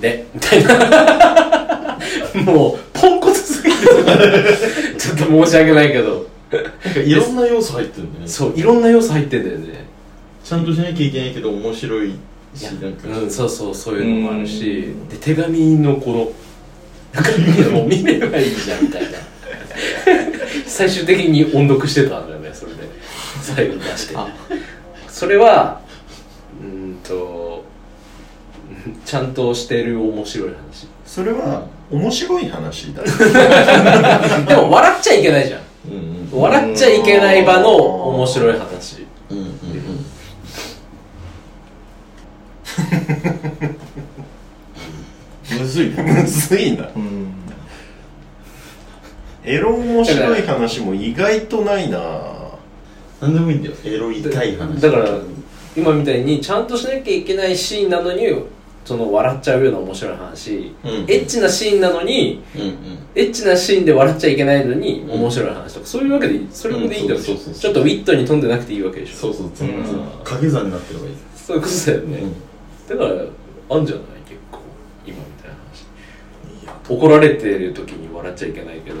[0.00, 1.98] でみたいな。
[2.44, 3.78] もうポンコツすぎて。
[4.98, 6.26] ちょっと申し訳ないけど。
[6.50, 8.30] なんかいろんな要素入ってるんだよね。
[8.30, 9.86] そういろんな要素入ってんだよね。
[10.42, 12.14] ちゃんとしなきゃいけないけど面白い
[12.54, 13.08] しなんか。
[13.20, 14.70] うんそうそうそういうのもあるし。
[14.70, 15.08] うん。
[15.08, 19.08] で手紙のこの中身を見ればいいじゃんみたいな。
[20.66, 22.78] 最終的に音読してたんだよねそれで。
[23.42, 24.16] 最後出して。
[24.16, 24.28] あ。
[25.08, 25.80] それは
[26.62, 27.57] うーんとうん
[29.04, 30.88] ちゃんとしてる面白い話。
[31.06, 33.02] それは面白い話だ
[34.46, 35.60] でも笑っちゃいけないじゃん。
[35.90, 36.40] うんうん。
[36.42, 39.06] 笑っちゃいけない場の面白い話。
[39.30, 39.58] うんうんうん。
[45.58, 46.02] むずいな。
[46.02, 46.88] むずいな。
[46.94, 47.28] うん。
[49.44, 51.98] エロ面白い話も意外とないな。
[53.20, 53.74] なんでもいいんだよ。
[53.84, 54.80] エロいたい話。
[54.80, 55.18] だから
[55.76, 58.26] 今みたいにちゃんとしなきゃいけないシーンなのに
[58.88, 60.90] その笑っちゃうような面白い話、うん。
[60.90, 62.72] エッチなシーンなのにうんうん。
[63.14, 66.48] エッチなシーンで笑っちゃいけないのに面白い話とか、そういうわけでいい。
[66.50, 69.16] それもでいいんだよ、うんそうそうそうちょっとウィットに飛んでなくていいわけでしょ。
[69.16, 69.84] そうそうそううん。
[70.24, 71.14] 掛け算になってればいい。
[71.36, 72.98] そういうことだよね、うん。
[72.98, 74.04] だからあんじゃない？
[74.26, 74.60] 結構
[75.06, 75.56] 今みたいな
[76.64, 76.88] 話。
[76.88, 78.96] 怒られてる時に笑っちゃいけないけど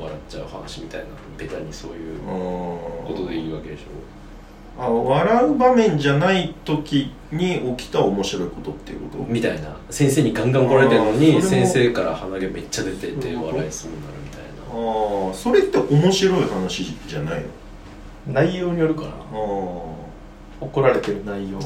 [0.00, 3.84] 笑っちゃう話みたいなベタにそういうことでいいわけでしょ
[4.78, 9.24] あ笑う場面じゃない時に起きた面白いことっていうこと？
[9.24, 9.76] みたいな。
[9.90, 14.48] 先生にガンガン来られてるのに先生から鼻毛めっちゃ出てて笑いそうになるみたいな。
[14.68, 17.48] ああそれって面白い話じゃないの？
[18.34, 19.12] 内容によるかなあ
[20.60, 21.58] 怒られてる内容。
[21.58, 21.62] あ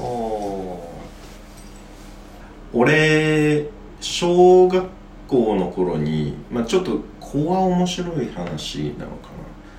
[2.73, 3.66] 俺
[4.01, 4.87] 小学
[5.27, 9.31] 校の頃に、まあ、ちょっとこは面白い話なのか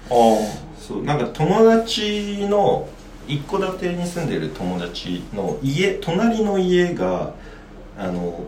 [0.09, 0.15] な。
[0.15, 0.15] あ
[0.77, 2.89] そうなんか友達の
[3.27, 7.33] 一戸建てに住んでる友達の家隣の家が
[7.97, 8.43] あの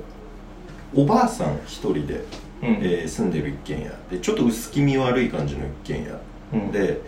[0.95, 2.23] おばあさん一人で、
[2.62, 2.73] あうん。
[2.75, 3.91] えー住んでる一軒家。
[4.09, 6.19] でちょっと薄気味悪い感じの一軒家。
[6.53, 6.71] うん。
[6.71, 7.01] で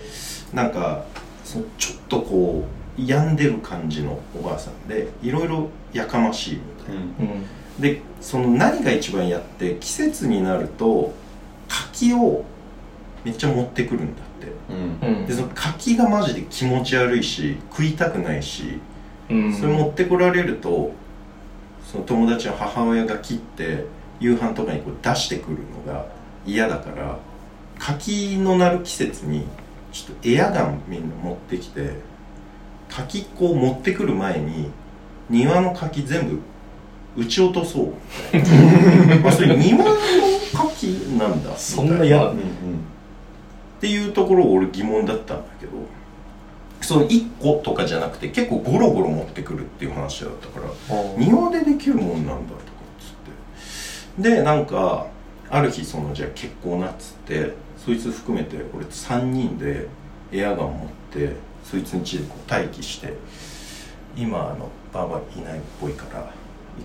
[0.54, 1.06] なんか
[1.44, 2.66] そのちょっとこ
[2.98, 7.02] う病んでる感じのおばあさんでいろいろやかましいみたいな、
[7.34, 7.46] うん。
[7.80, 11.14] でその何が一番やって季節になると
[11.68, 12.46] 柿を
[13.24, 14.22] めっちゃ持ってくるんだ
[14.70, 15.08] うん。
[15.08, 15.26] うん。
[15.26, 18.80] でその柿がマジで気持ち悪いし食いたくないし、
[19.30, 19.54] うん。
[19.54, 20.94] それ持ってこられると
[21.84, 23.86] その友達の母親が切って
[24.20, 26.08] 夕飯とかにこう出してくるのが
[26.46, 27.18] 嫌だから
[27.80, 29.46] 柿のなる季節に
[29.92, 31.96] ちょっとエアガンみんな持ってきて
[32.90, 34.72] 柿こう持ってくる前に
[35.30, 36.40] 庭の柿全部
[37.18, 37.94] 撃ち落とそう。
[38.34, 39.96] みたいなあそれ庭の
[40.54, 42.65] 柿なんだそんな嫌なみたい
[43.78, 45.72] っていうところ俺疑問だったんだけど
[46.82, 50.66] その1個とかじゃなくて結構ゴロゴロ持ってくるっていう話だったから
[51.18, 52.66] 庭でできるもんなんだとかっ
[53.00, 54.30] つって。
[54.36, 55.08] でなんか
[55.50, 59.88] ある日そのじゃあ結婚なっつってそいつ含めて俺3人で
[60.32, 63.14] エアガン持ってそいつん家でこう待機して
[64.16, 66.32] 今あのバーバーいないっぽいから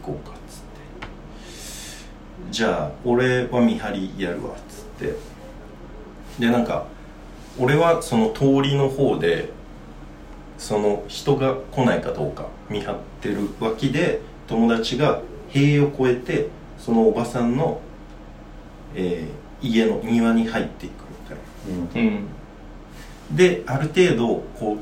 [0.03, 0.71] 行こうかっつって。
[2.51, 5.15] じゃあ俺は見張りやるわっつって
[6.39, 6.87] でなんか
[7.59, 9.51] 俺はその通りの方で
[10.59, 17.81] その人が来ないかどうか見張ってる脇で友達が塀を越えてそのおばさんの、
[18.95, 22.11] えー家の庭に入っていくみたいな。
[22.11, 23.37] うん。
[23.37, 24.79] である程度こう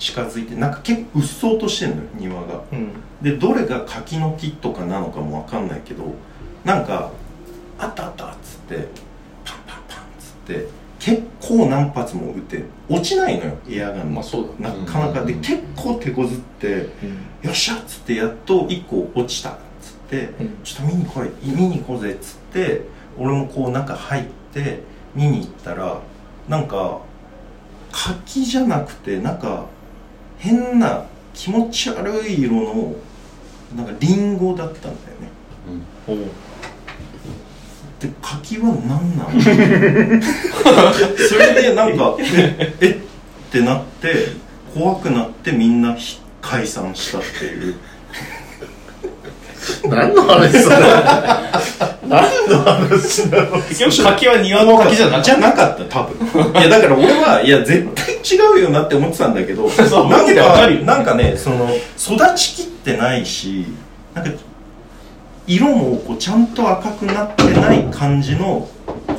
[0.00, 2.62] 近づいてなんか結構うっそうとしてんのよ庭が。
[2.72, 2.92] うん。
[3.22, 6.14] でどれが柿の木とかなのかもわかんないけど
[6.64, 7.10] なんか
[7.78, 8.88] 「あったあった」っつって
[9.44, 10.66] パンパンパンっつって
[11.04, 13.52] 結構何発も撃って落ちないのよ。
[13.68, 14.14] エアガンの。
[14.16, 15.40] まあそうだなかなかでうん。
[15.42, 16.86] 結構手こずってうん
[17.44, 22.82] 「よっしゃ!」っつってやっと1個落ちたっつってうん「ちょっと見に来い見に行こうぜ」っつって
[23.18, 24.80] 俺もこう中入って
[25.14, 25.98] 見に行ったら
[26.48, 27.00] なんか
[27.92, 29.66] 柿じゃなくてなんか
[30.38, 32.92] 変な気持ち悪い色の
[33.76, 35.28] なんかリンゴだったんだよね。
[36.08, 36.16] おう
[38.04, 40.22] で柿は何なの？
[41.28, 42.74] それでなんか え？
[42.80, 42.90] え？
[42.90, 42.96] っ
[43.50, 44.14] てなって
[44.74, 47.74] 怖くなってみんなひ解散したっていう。
[49.88, 50.76] 何の話それ？
[52.06, 53.56] 何の話なの？
[53.62, 56.52] 結局柿は庭の柿じゃなかっじゃなかった多分。
[56.52, 60.08] いやだから俺はいや絶対違うよなって思ってたんだけどそう。
[60.10, 60.80] なんわかるよ。
[60.80, 63.64] かなんかねその育ちきってないし
[64.14, 64.30] なんか
[65.46, 68.68] 色もこうちゃんと赤くなってない感じの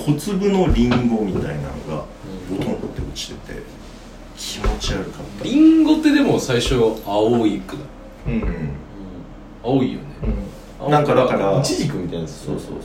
[0.05, 2.05] 小粒のリンゴみたいなのが
[2.49, 3.61] ボトンって落ちてて
[4.35, 5.43] 気持ち悪かった。
[5.43, 7.83] リンゴってでも最初青い句だ、
[8.25, 8.69] たうんうん。
[9.63, 10.05] 青いよね。
[10.23, 10.45] うん
[10.89, 12.45] なんかだからイチジクみたいなやつ。
[12.45, 12.75] そうそうそうそ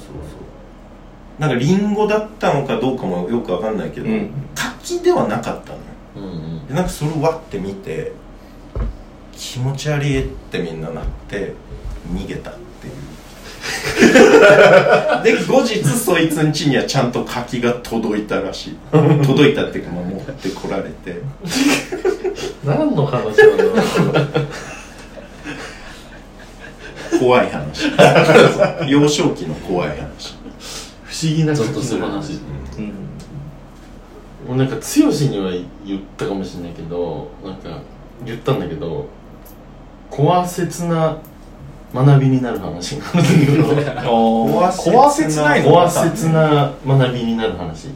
[1.39, 1.41] う。
[1.41, 4.31] なんかリンゴだったのかどうかもよくわかんないけど、うん。
[4.55, 5.83] 柿ではなかったのよ。
[6.17, 6.27] うんう
[6.61, 6.67] ん。
[6.67, 8.13] でなんかそれをわって見て
[9.33, 11.55] 気持ち悪いってみんななって
[12.13, 12.95] 逃げたっていう
[15.23, 18.77] で後日そいつん家にはちゃんと柿が届いたらしい。
[19.27, 21.21] 届いたっていうかまあ持ってこられて。
[22.65, 23.77] 何の話なんだろう
[27.19, 27.93] 怖い話。
[28.89, 30.35] 幼少期の怖い話。
[31.05, 32.41] 不思議なゾッとする話。
[32.79, 32.87] うん。
[34.49, 35.51] もうなんか剛には
[35.87, 37.83] 言ったかもしれないけどなんか
[38.25, 39.07] 言ったんだけど
[40.11, 41.19] 怖切な
[41.95, 45.71] 学びになる話が あるんだけど怖怖切ないの？
[45.71, 47.89] 怖切な学びになる話。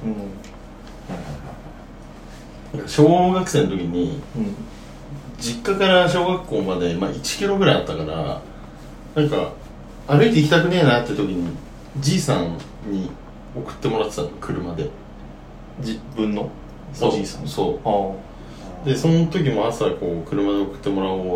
[2.87, 4.55] 小学生の時にうん。
[5.39, 8.41] 実家から小学校まで、まあ、1キロぐらいあったから
[9.15, 9.53] なんか
[10.09, 11.49] 歩いて行きたくねえなって時に
[12.01, 12.57] じいさん
[12.91, 13.11] に
[13.55, 14.89] 送ってもらってたの車で。
[15.81, 16.49] 自分の？
[16.93, 17.11] そう。
[17.11, 17.89] おじいさんそう。
[17.89, 18.11] あ
[18.85, 21.27] でその時も朝こう車で送ってもらおうと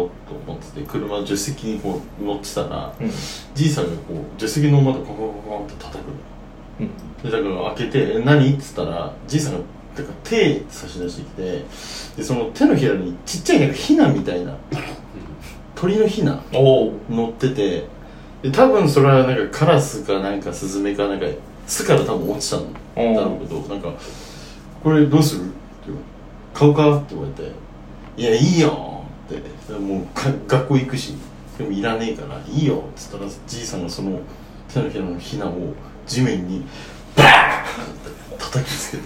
[0.46, 3.10] 思ってて車の助手席にこう乗ってたらあうん
[3.54, 6.14] じいさんがこう助手席の窓コンコンコンコンって叩くの
[6.80, 6.88] うん
[7.22, 9.58] でだから開けて「え何?」っつったらじいさんが
[9.96, 11.64] てか手差し出してきて
[12.18, 14.54] でその手のひらにちっちゃいなんかヒナみたいな
[15.74, 17.86] 鳥のヒナおお乗ってて
[18.42, 21.26] で多分それはなんかカラスかなんかスズメかなんか
[21.66, 22.72] 巣から多分落ちたん
[23.14, 23.92] だろうけどなんか
[24.84, 25.57] 「これどうする?」って
[26.58, 27.52] 「買うか?」って言われて
[28.16, 29.42] 「いやいいよ」って。
[29.72, 31.14] でもうか学校行くし。
[31.58, 34.20] でもいらねえから「いいよ」っつったらじいさんがその
[34.72, 35.52] 手のひらのヒナを
[36.06, 36.64] 地面に
[37.16, 39.02] バーンって叩きつけて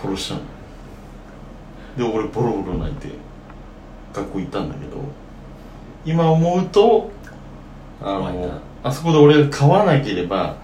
[0.00, 0.40] 殺したの
[1.96, 3.08] で俺ボロボロ泣いて
[4.14, 4.98] 学校行ったんだけど
[6.04, 7.10] 今思うと
[8.00, 10.54] あのあそこで俺が飼わなければ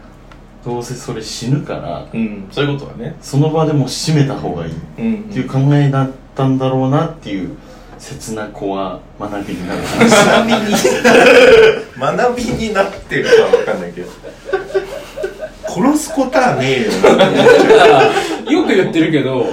[0.64, 2.48] どうせそれ死ぬからうん。
[2.52, 3.16] そういうことだね。
[3.20, 4.72] その場でもう閉めた方がいい。
[4.72, 5.22] っうん。
[5.24, 7.56] ていう考えだったんだろうなっていう
[7.98, 9.82] 切な子は学びになる。
[9.82, 10.74] 話 学びに。
[12.18, 14.08] 学びになってるかわかんないけど。
[15.68, 16.90] 殺すことはねえよ。
[17.16, 17.24] な
[18.52, 19.46] よく言ってるけど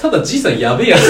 [0.00, 1.00] ただじいさんやべえやつ。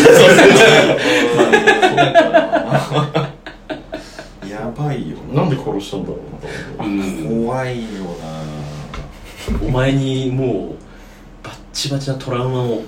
[4.50, 5.44] やばいよな。
[5.44, 7.22] んで殺したんだろうなと思って。
[7.22, 7.84] うん怖いよ
[8.22, 8.39] な
[9.66, 10.76] お前にも
[11.42, 12.82] うバッチバチなトラウマを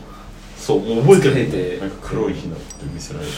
[0.59, 1.79] そうもう覚えてて。
[1.81, 3.33] なんか黒いひなって見せられる。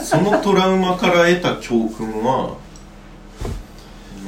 [0.02, 2.54] そのトラウマから得た教訓は？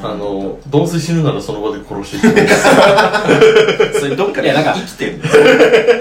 [0.00, 2.28] あのどうせ死ぬならその場で殺して。
[3.98, 5.18] それどっかでいやなんか生きてる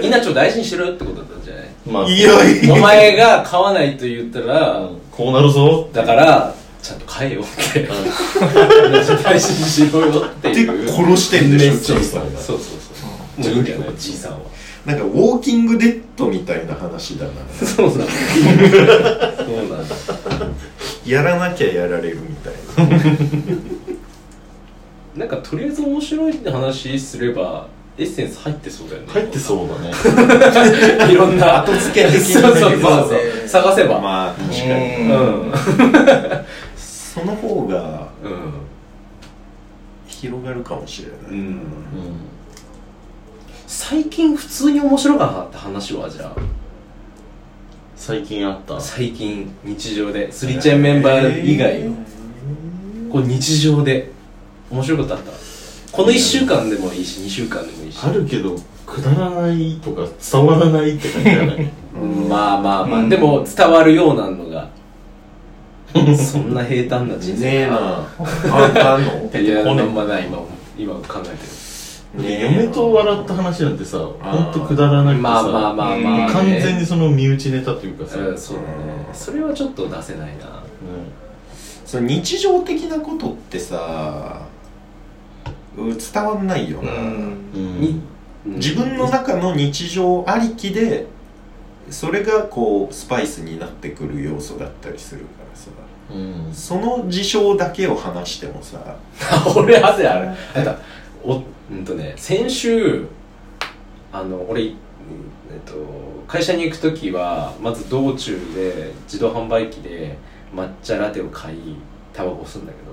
[0.06, 1.64] 命を大事にしろってことだったんじゃない？
[1.86, 2.74] まあいやいや。
[2.74, 7.88] お前が飼わないと言ったらこうなるぞだからちゃんと飼えよって。
[9.22, 10.86] 大事にしろよっていう。
[10.86, 13.40] で殺してんでしょじいさんがそうそうそう。
[13.40, 14.38] もういいんじゃないじいさんは。
[14.86, 17.32] なんかウォーキングデッドみたいな話だな。
[17.66, 19.84] そうなんだそうなんだ
[21.04, 22.54] やらなきゃやられるみたい
[22.88, 22.96] な。
[25.16, 27.66] なんかとりあえず面白いって話すれば
[27.98, 29.08] エッセンス入ってそうだよね。
[29.12, 29.92] 入ってそうだね。
[31.12, 31.62] いろんな。
[31.62, 33.48] 後付け的なそうそうそう。
[33.48, 34.96] 探せば、まあ確かに。
[34.96, 35.10] うん。
[35.10, 35.52] うん
[37.20, 38.08] その方が
[40.06, 41.60] 広がるかもしれない、うん。
[43.66, 46.34] 最近普通に面白かった話はじゃ
[47.96, 48.76] 最近あった？
[48.76, 50.30] あ最近日常で。
[50.30, 51.94] スリチェンメンバー以外の。
[53.12, 54.10] こう日常で。
[54.70, 55.30] 面白いことあった？
[55.92, 57.98] この1週間でもいいし2週間でもいいし。
[58.02, 58.54] あるけど
[58.86, 61.70] くだらないとか伝わらないって感じじゃない？
[62.00, 62.28] うん。
[62.28, 63.08] まあまあまあ、うん。
[63.08, 64.68] でも伝わるようなのが
[66.16, 67.44] そんな平坦な人生。
[67.44, 67.76] ねえな。
[67.76, 68.98] ああ。
[68.98, 69.30] んの？
[69.40, 70.38] いやなんもない今
[70.78, 72.54] 今考えてねえ。
[72.56, 78.68] 嫁と笑った話なんてさほんとくだらなくてさまあまあまあまあ、ね、完全にその身内ネタというかさ、うんそうだね。
[79.12, 80.62] それはちょっと出せないな。
[81.84, 84.42] その日常的なことってさ
[85.76, 87.38] う伝わんないよな、うん。
[87.54, 87.80] うん。
[87.80, 88.00] に
[88.44, 91.06] 自分の中の日常ありきで
[91.90, 95.70] それがこうスパイスになってくる要素だったりするからさ。
[96.10, 96.52] うん。
[96.52, 98.96] その事象だけを話してもさ。
[99.56, 100.80] 俺汗ある なんか
[101.24, 103.06] おうんとね先週
[104.12, 104.74] あの俺、うんえ
[105.56, 105.74] っと、
[106.26, 110.16] 会社に行く時はまず道中で自動販売機で
[110.54, 111.76] 抹茶ラテを買い
[112.12, 112.92] タバコ吸うんだけど、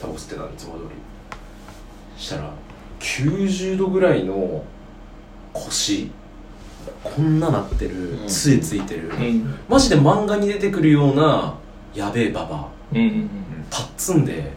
[0.00, 1.08] タバコ吸ってたのいつも通り。
[2.18, 2.52] したら
[3.00, 4.64] 90度ぐらいの
[5.52, 6.10] 腰
[7.14, 8.28] こんななってるうん。
[8.28, 9.58] 杖ついてる、うん。
[9.68, 11.54] マジで漫画に出てくるような
[11.94, 12.68] やべえババア。
[12.92, 13.30] うんうん
[13.70, 14.50] パッツンで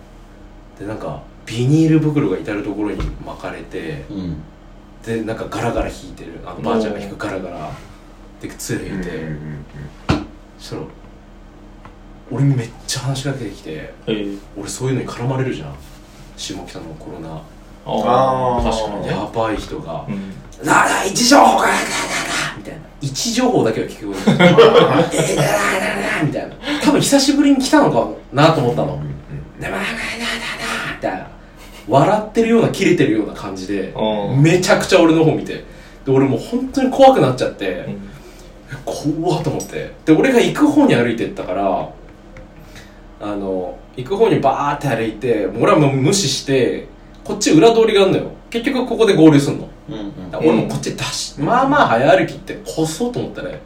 [0.79, 4.37] でなんかビニール袋が至る所に巻かれてうん。
[5.03, 6.39] でなんかガラガラ引いてる。
[6.45, 7.71] あのばあちゃんが引くガラガラ。
[8.41, 9.09] で杖引いて、
[10.57, 10.81] そしたら
[12.31, 14.25] 俺にめっちゃ話しかけてきてええ。
[14.57, 15.75] 俺そういうのに絡まれるじゃん。
[16.37, 17.41] 下北のコロナ。
[17.85, 18.63] あー。
[18.63, 19.07] 確かにね。
[19.09, 20.05] やばい人が。
[20.07, 20.33] うん
[20.65, 21.57] 「なあ位置情報
[22.51, 22.79] がみたいな。
[23.01, 26.55] 位置情報だけは聞こえるえーなあなあなあみたいな。
[26.83, 28.95] 多分久しぶりに来たのかなと思ったの
[29.59, 29.85] 「なあなあなあな
[30.91, 31.27] あみたいな
[31.87, 35.63] 笑ってるようなキレてるような感じでうんめちゃくちゃ俺の方見てで
[36.11, 38.11] 俺もう本当に怖くなっちゃって、うん
[38.85, 41.89] 怖っと思ってで俺が行く方に歩いてったから
[43.19, 46.87] あの行く方にバーって歩いてもう俺はもう無視して
[47.23, 48.31] こっち裏通りがあるのよ。
[48.49, 49.69] 結局ここで合流すんの。
[49.89, 50.13] うんうん。
[50.35, 53.59] 俺もこっち出し、まあまあ早歩きってこそうと思ったね。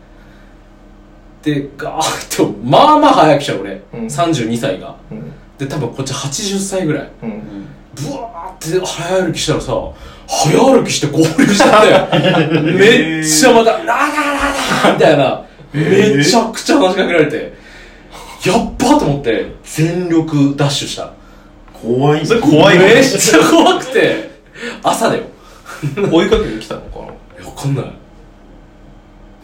[1.42, 4.06] でガーッとまあまあ早く来ちゃう俺、うん。
[4.06, 4.96] 32歳が。
[5.12, 5.32] うん。
[5.58, 7.10] で多分こっち80歳ぐらい。
[7.24, 7.68] うん。
[7.96, 9.74] ブワーって早歩きしたらさ
[10.28, 12.60] 早歩きして合流しちゃって。
[12.60, 14.06] めっちゃまた「ラララ
[14.86, 15.42] ラ」みたいな。
[15.74, 17.66] めちゃくちゃ話しかけられて。
[18.46, 21.12] やっばと思って全力ダッシュした
[21.86, 22.26] 怖い。
[22.26, 24.32] それ怖いねめっちゃ怖くて。
[24.84, 25.24] 朝だよ。
[26.12, 27.06] 追いかけてきたのかな？
[27.48, 27.86] わかんない。
[27.86, 27.92] タ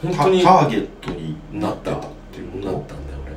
[0.01, 1.97] 本当にターゲットになってた。
[1.97, 3.35] たっていうなったんだよこ俺。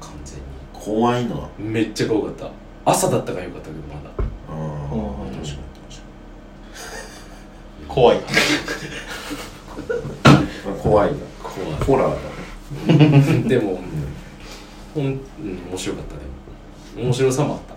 [0.00, 0.44] 完全に。
[0.72, 1.36] と怖いな。
[1.58, 2.50] めっちゃ怖かった。
[2.90, 4.10] 朝だったからよかったけどまだ。
[4.48, 5.00] あうん。
[5.00, 6.00] ー確かに確
[7.88, 8.20] か怖い。
[10.82, 11.10] 怖い。
[11.10, 12.14] な怖ホラー
[13.42, 13.80] だでも、
[14.94, 15.20] ほんうん、
[15.70, 17.04] 面白かったね。
[17.04, 17.74] 面白さもあった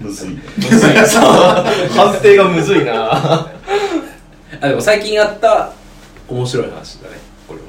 [0.00, 0.42] むずいね。
[0.56, 3.48] むずい判定がむずいな。
[4.60, 5.72] あでも最近やった
[6.28, 7.16] 面白い話だね。
[7.48, 7.66] これは。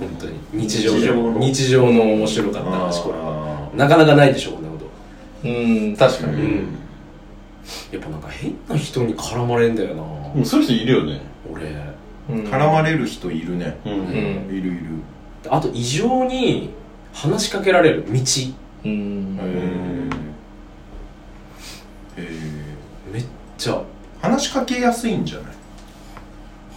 [0.00, 0.38] 本当に。
[0.52, 1.38] 日常で日常の。
[1.38, 3.70] 日常の面白かった話これは。
[3.72, 5.48] あなかなかないでしょこんなこと。
[5.48, 6.78] うん確かに、うん。
[7.92, 11.20] やっぱなんか変な人に絡まれんだよな、もうそういう人いるよね。
[11.50, 11.66] 俺。
[12.30, 12.44] うん。
[12.44, 13.78] ー絡まれる人いるね。
[13.84, 13.92] うん。
[13.92, 13.96] う
[14.52, 14.56] ん。
[14.56, 14.80] いるいる。
[15.48, 16.70] あと異常に
[17.12, 18.20] 話しかけられる道
[18.84, 19.38] うん。
[22.16, 23.24] へえめっ
[23.58, 23.82] ちゃ。
[24.20, 25.52] 話しかけやすいんじゃない？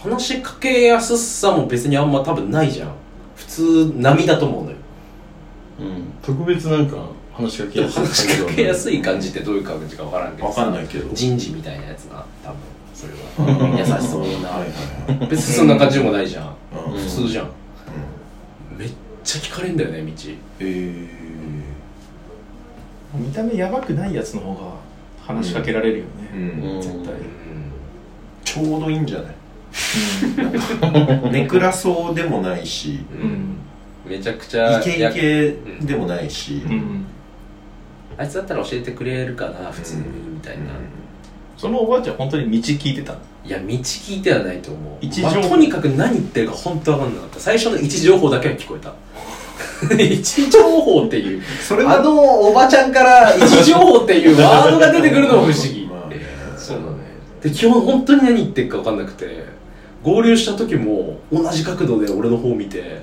[0.02, 2.92] 話しかけやすさも別にあんま多分ないじゃん。
[3.36, 4.76] 普通並だと思うのよ。
[5.80, 6.12] うん。
[6.22, 6.96] 特別なんか
[7.32, 9.96] 話しかけやすい話しかけやすい感じってどういう感じ？
[9.96, 12.56] か分からんけどわさかんないけど人事みたいなやつな多分
[12.94, 13.78] それは。
[13.78, 15.26] 優しそうなはい。
[15.28, 16.54] 別にそんな感じでもないじゃん。
[16.92, 16.98] うん。
[16.98, 17.48] 普通じゃん。
[18.76, 18.90] めっ
[19.24, 20.12] ちゃ聞かれんだよね道。
[20.60, 21.08] え
[23.14, 24.72] 見た目やばくないやつの方が
[25.26, 26.74] 話しかけられるよーね、うん。
[26.76, 27.14] うん絶対。
[28.44, 29.34] ちょうどいいんじゃない？
[31.32, 33.58] ネクラそうでもないしうん。
[34.10, 36.62] めちゃくちゃイケイやケでもないし。
[36.64, 37.06] うん、うん
[38.16, 40.02] あいつだったら教えてくれるかな普通に
[40.34, 40.64] みたいな、
[41.56, 43.20] そのおばあちゃん本当に道聞いてたの？
[43.44, 45.22] いや道聞いてはないと思う。
[45.22, 47.38] まあとにかく何言ってるか本当わかんなかった。
[47.38, 48.92] 最初の位置情報だけは聞こえた
[49.90, 51.42] 位置情報っていう。
[51.42, 55.86] それはあのおばちゃんから位置情報っていうワードが出てくるのも不思議。
[55.86, 56.20] まあね。
[56.56, 56.88] そうだね。
[57.42, 59.44] で基本本当に何言ってるか分かんなくて
[60.02, 63.02] 合流した時も同じ角度で俺の方見て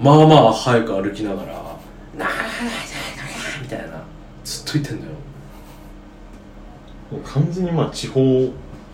[0.00, 1.52] まあまあ早く歩きながら
[2.16, 2.28] 「なあ
[3.62, 4.02] みたいな。
[4.44, 5.12] ずっと言ってんだよ。
[7.10, 8.20] もう完全にまあ地方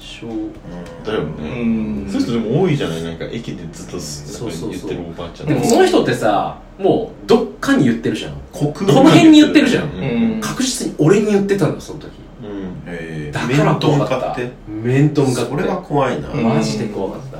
[0.00, 0.26] 小
[1.04, 2.10] だようね、ん。
[2.10, 3.02] そういう人でも多いじゃない？
[3.02, 4.70] なんか駅でずっとそうそうそう。
[4.70, 5.48] 言ってるおばあちゃん。
[5.48, 8.34] でもその人ってさもうどっかに言ってるじゃん。
[8.52, 9.90] 国この辺に言ってるじゃん。
[9.90, 10.32] うん。
[10.34, 10.40] うん。
[10.40, 12.12] 確実に俺に言ってたんだその時。
[12.42, 12.82] うん。
[12.86, 13.34] えー。
[13.34, 14.34] だから怖かった。
[14.34, 14.50] 面と向かって？
[14.66, 15.50] 面と向かって。
[15.50, 16.30] それは怖いな。
[16.30, 16.44] うん。
[16.44, 17.38] マジで怖かった。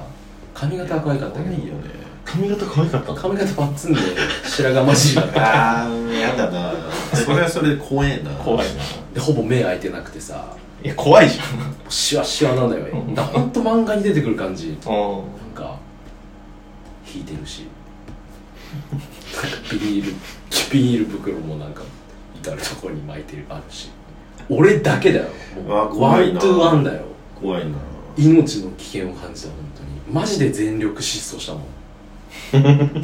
[0.53, 1.55] 髪型は可愛かったけど。
[1.55, 2.01] 怖いよね。
[2.23, 3.15] 髪型可愛かったの？
[3.17, 4.01] 髪型パッツンで
[4.45, 5.85] 白髪混じりだった。
[5.85, 6.73] あーやだな。
[7.15, 8.31] それはそれで怖えな。
[8.33, 8.83] 怖いな。
[9.15, 11.39] でほぼ目開いてなくてさいや怖いじ
[11.89, 12.87] シワシワなのよ。
[12.93, 13.15] うん。
[13.15, 14.79] だからほんと漫画に出てくる感じ。
[14.87, 15.17] ゃんうん。
[15.17, 15.25] なん
[15.55, 15.79] か
[17.13, 17.67] 引いてるし。
[18.93, 20.13] なんかビニール
[20.73, 21.83] ビニール袋もなんか
[22.37, 23.91] 至る所に巻いてるあるし。
[24.49, 25.27] 俺だけだよ。
[25.67, 26.35] もあう怖いな。
[26.35, 27.03] ワントゥーワンだよ。
[27.41, 27.77] 怖いな。
[28.17, 29.89] 命の危険を感じた本当に。
[30.13, 31.65] マジで全力疾走したもん。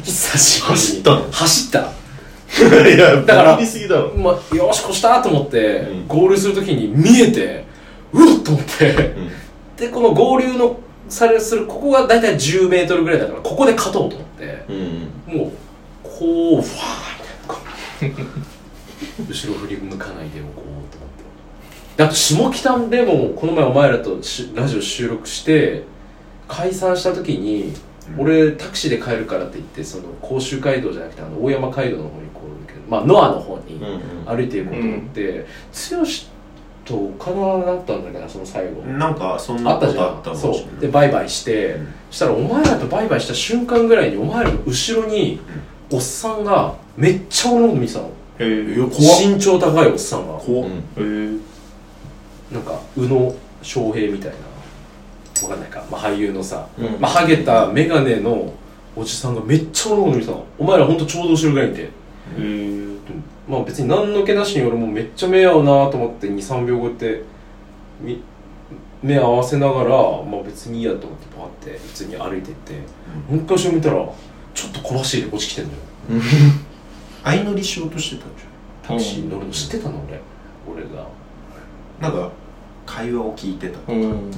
[0.01, 0.77] 久しぶりに。
[0.77, 1.31] 走ったの？
[1.31, 1.91] 走った。
[2.89, 4.13] いやだからビビりすぎだろ。
[4.15, 6.07] まあ、よし越したと思って、うん。
[6.07, 7.66] ゴールするときに見えて
[8.13, 8.95] うわっと思って。
[8.95, 9.31] うん。
[9.77, 10.79] でこの合流の
[11.09, 14.65] されするここが大体10メートルぐらいだからここで勝とうと思って。
[14.69, 15.35] うん。
[15.37, 15.51] もう
[16.03, 18.47] こうファーみたいなこう。
[19.29, 21.23] 後ろ振り向かないでおこうと思って。
[21.97, 25.83] であと下北でもこの前お前らとしラジオ収録して
[26.47, 27.73] 解散した時に、
[28.17, 34.01] 俺タクシーで帰るからって言ってその甲州街道じゃなくてあの大山街道の方にこうまあノアの方にうんうん。
[34.25, 35.45] 歩いていこうと思って、
[35.91, 36.05] 剛
[36.87, 40.41] と岡田だったんだけどその最後、なんかそんなあったじゃことあったん。
[40.41, 40.71] かもしれない。
[40.71, 40.79] そう。
[40.79, 41.93] でバイバイして、うん。
[42.09, 45.39] そしたらお前らとバイバイした瞬間ぐらいにお前らの後ろに
[45.91, 48.07] おっさんがめっちゃ俺のこと見てたの。
[48.07, 50.33] へえ身長高いおっさんが。
[50.39, 50.69] 怖っ。
[50.97, 51.35] うん。
[51.35, 51.39] へ
[52.51, 54.37] えなんか宇野昌平みたいな。
[55.43, 56.99] わかんないか、まあ、俳優のさ、うん。
[56.99, 58.53] まあ、ハゲた眼鏡の
[58.95, 60.45] おじさんがめっちゃ俺のこと見てたの。
[60.57, 61.83] お前らほんとちょうど後ろぐらいにいて。
[61.83, 61.87] へ
[62.39, 62.87] え
[63.47, 67.23] まあ別に何の気なしに俺もめっちゃ目合うなと思って23秒後って
[68.01, 68.21] み
[69.01, 72.79] 目合わせながらまあ別にいいやと思ってパーって普通に歩いてって、も
[73.31, 73.95] う一回後ろ見たら
[74.53, 75.77] ちょっと小走りでこっち来てんのよ。
[77.23, 78.43] 相乗りしようとしてたんじ
[78.83, 80.19] タクシー乗るの知ってたの俺？
[80.69, 81.01] 俺が。
[81.01, 81.07] ゃん
[82.01, 82.31] なんか
[82.85, 84.31] 会話を聞いてたうん。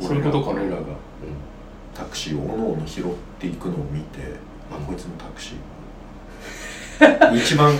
[0.00, 0.82] そういうことかな俺らが。
[1.94, 3.04] タクシーをおのおの拾っ
[3.38, 4.20] ていくのを見て
[4.70, 5.56] あこいつのタクシー
[7.34, 7.74] 一番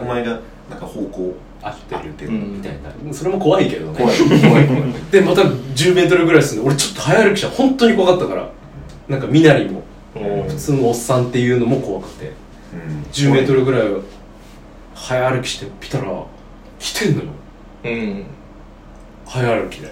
[0.00, 0.40] お前が
[0.70, 2.72] なんか方向合ってる合ってるみたい
[3.06, 3.98] なそれも怖いけどね。
[3.98, 4.92] 怖い怖い怖い。
[5.10, 8.48] でまた10メートルぐらい進んで俺ちょっと早歩きした本当に怖かったから。
[9.08, 9.82] なんか身なりも。
[10.14, 10.48] うん。
[10.48, 12.32] 普通のおっさんっていうのも怖くて。
[12.72, 13.04] うん。
[13.12, 13.82] 10メートルぐらい
[14.94, 16.04] 早歩きして見たら
[16.78, 17.28] 来てんのよ。
[17.84, 18.24] うん。
[19.26, 19.90] 早歩きで。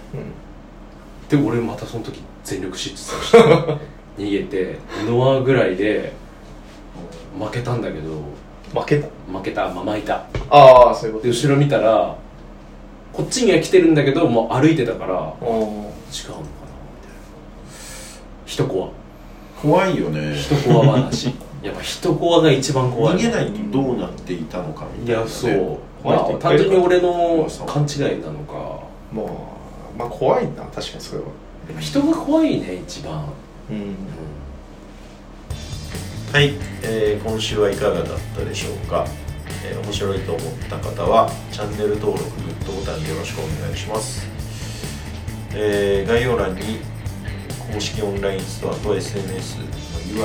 [1.28, 3.38] で俺またその時全力疾走して。
[4.16, 4.78] 逃げて
[5.08, 6.12] ノアぐらいで
[7.36, 8.22] 負けたんだけど
[8.74, 9.06] 負けた？
[9.32, 10.24] 負けたままいた。
[10.50, 12.16] ああそういうこで後ろ見たら
[13.12, 16.44] こっちには来てるんだけどもう歩いてたから違うのかとうんなみたいな。
[18.46, 18.92] 人コ
[19.62, 20.32] 怖いよね。
[20.32, 21.32] ア人コア話。
[21.62, 23.16] やっぱ人コアが一番怖い。
[23.16, 25.78] 逃げないとどうなっていたのかみいたいな、ね、やそう。
[26.02, 28.54] 怖い人いっぱいいる単純に俺の勘違いなのか。
[29.12, 29.48] も
[29.96, 30.64] うまあ怖いな。
[30.74, 31.24] 確かにそれは
[31.80, 33.24] 人が怖いね一番。
[33.70, 33.96] うん
[36.34, 39.06] はい、えー今週はいかがだったでしょうか、
[39.64, 44.26] えー面白いと思った方はチャンネル登録グッドボタンよろしくお願いします、
[45.54, 46.80] えー概要欄に
[47.72, 49.64] 公式オンラインストアと SNS の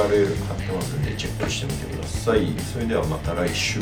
[0.01, 2.57] URL 貼ってますんでチェックしてみてください。
[2.73, 3.79] それではまた来週。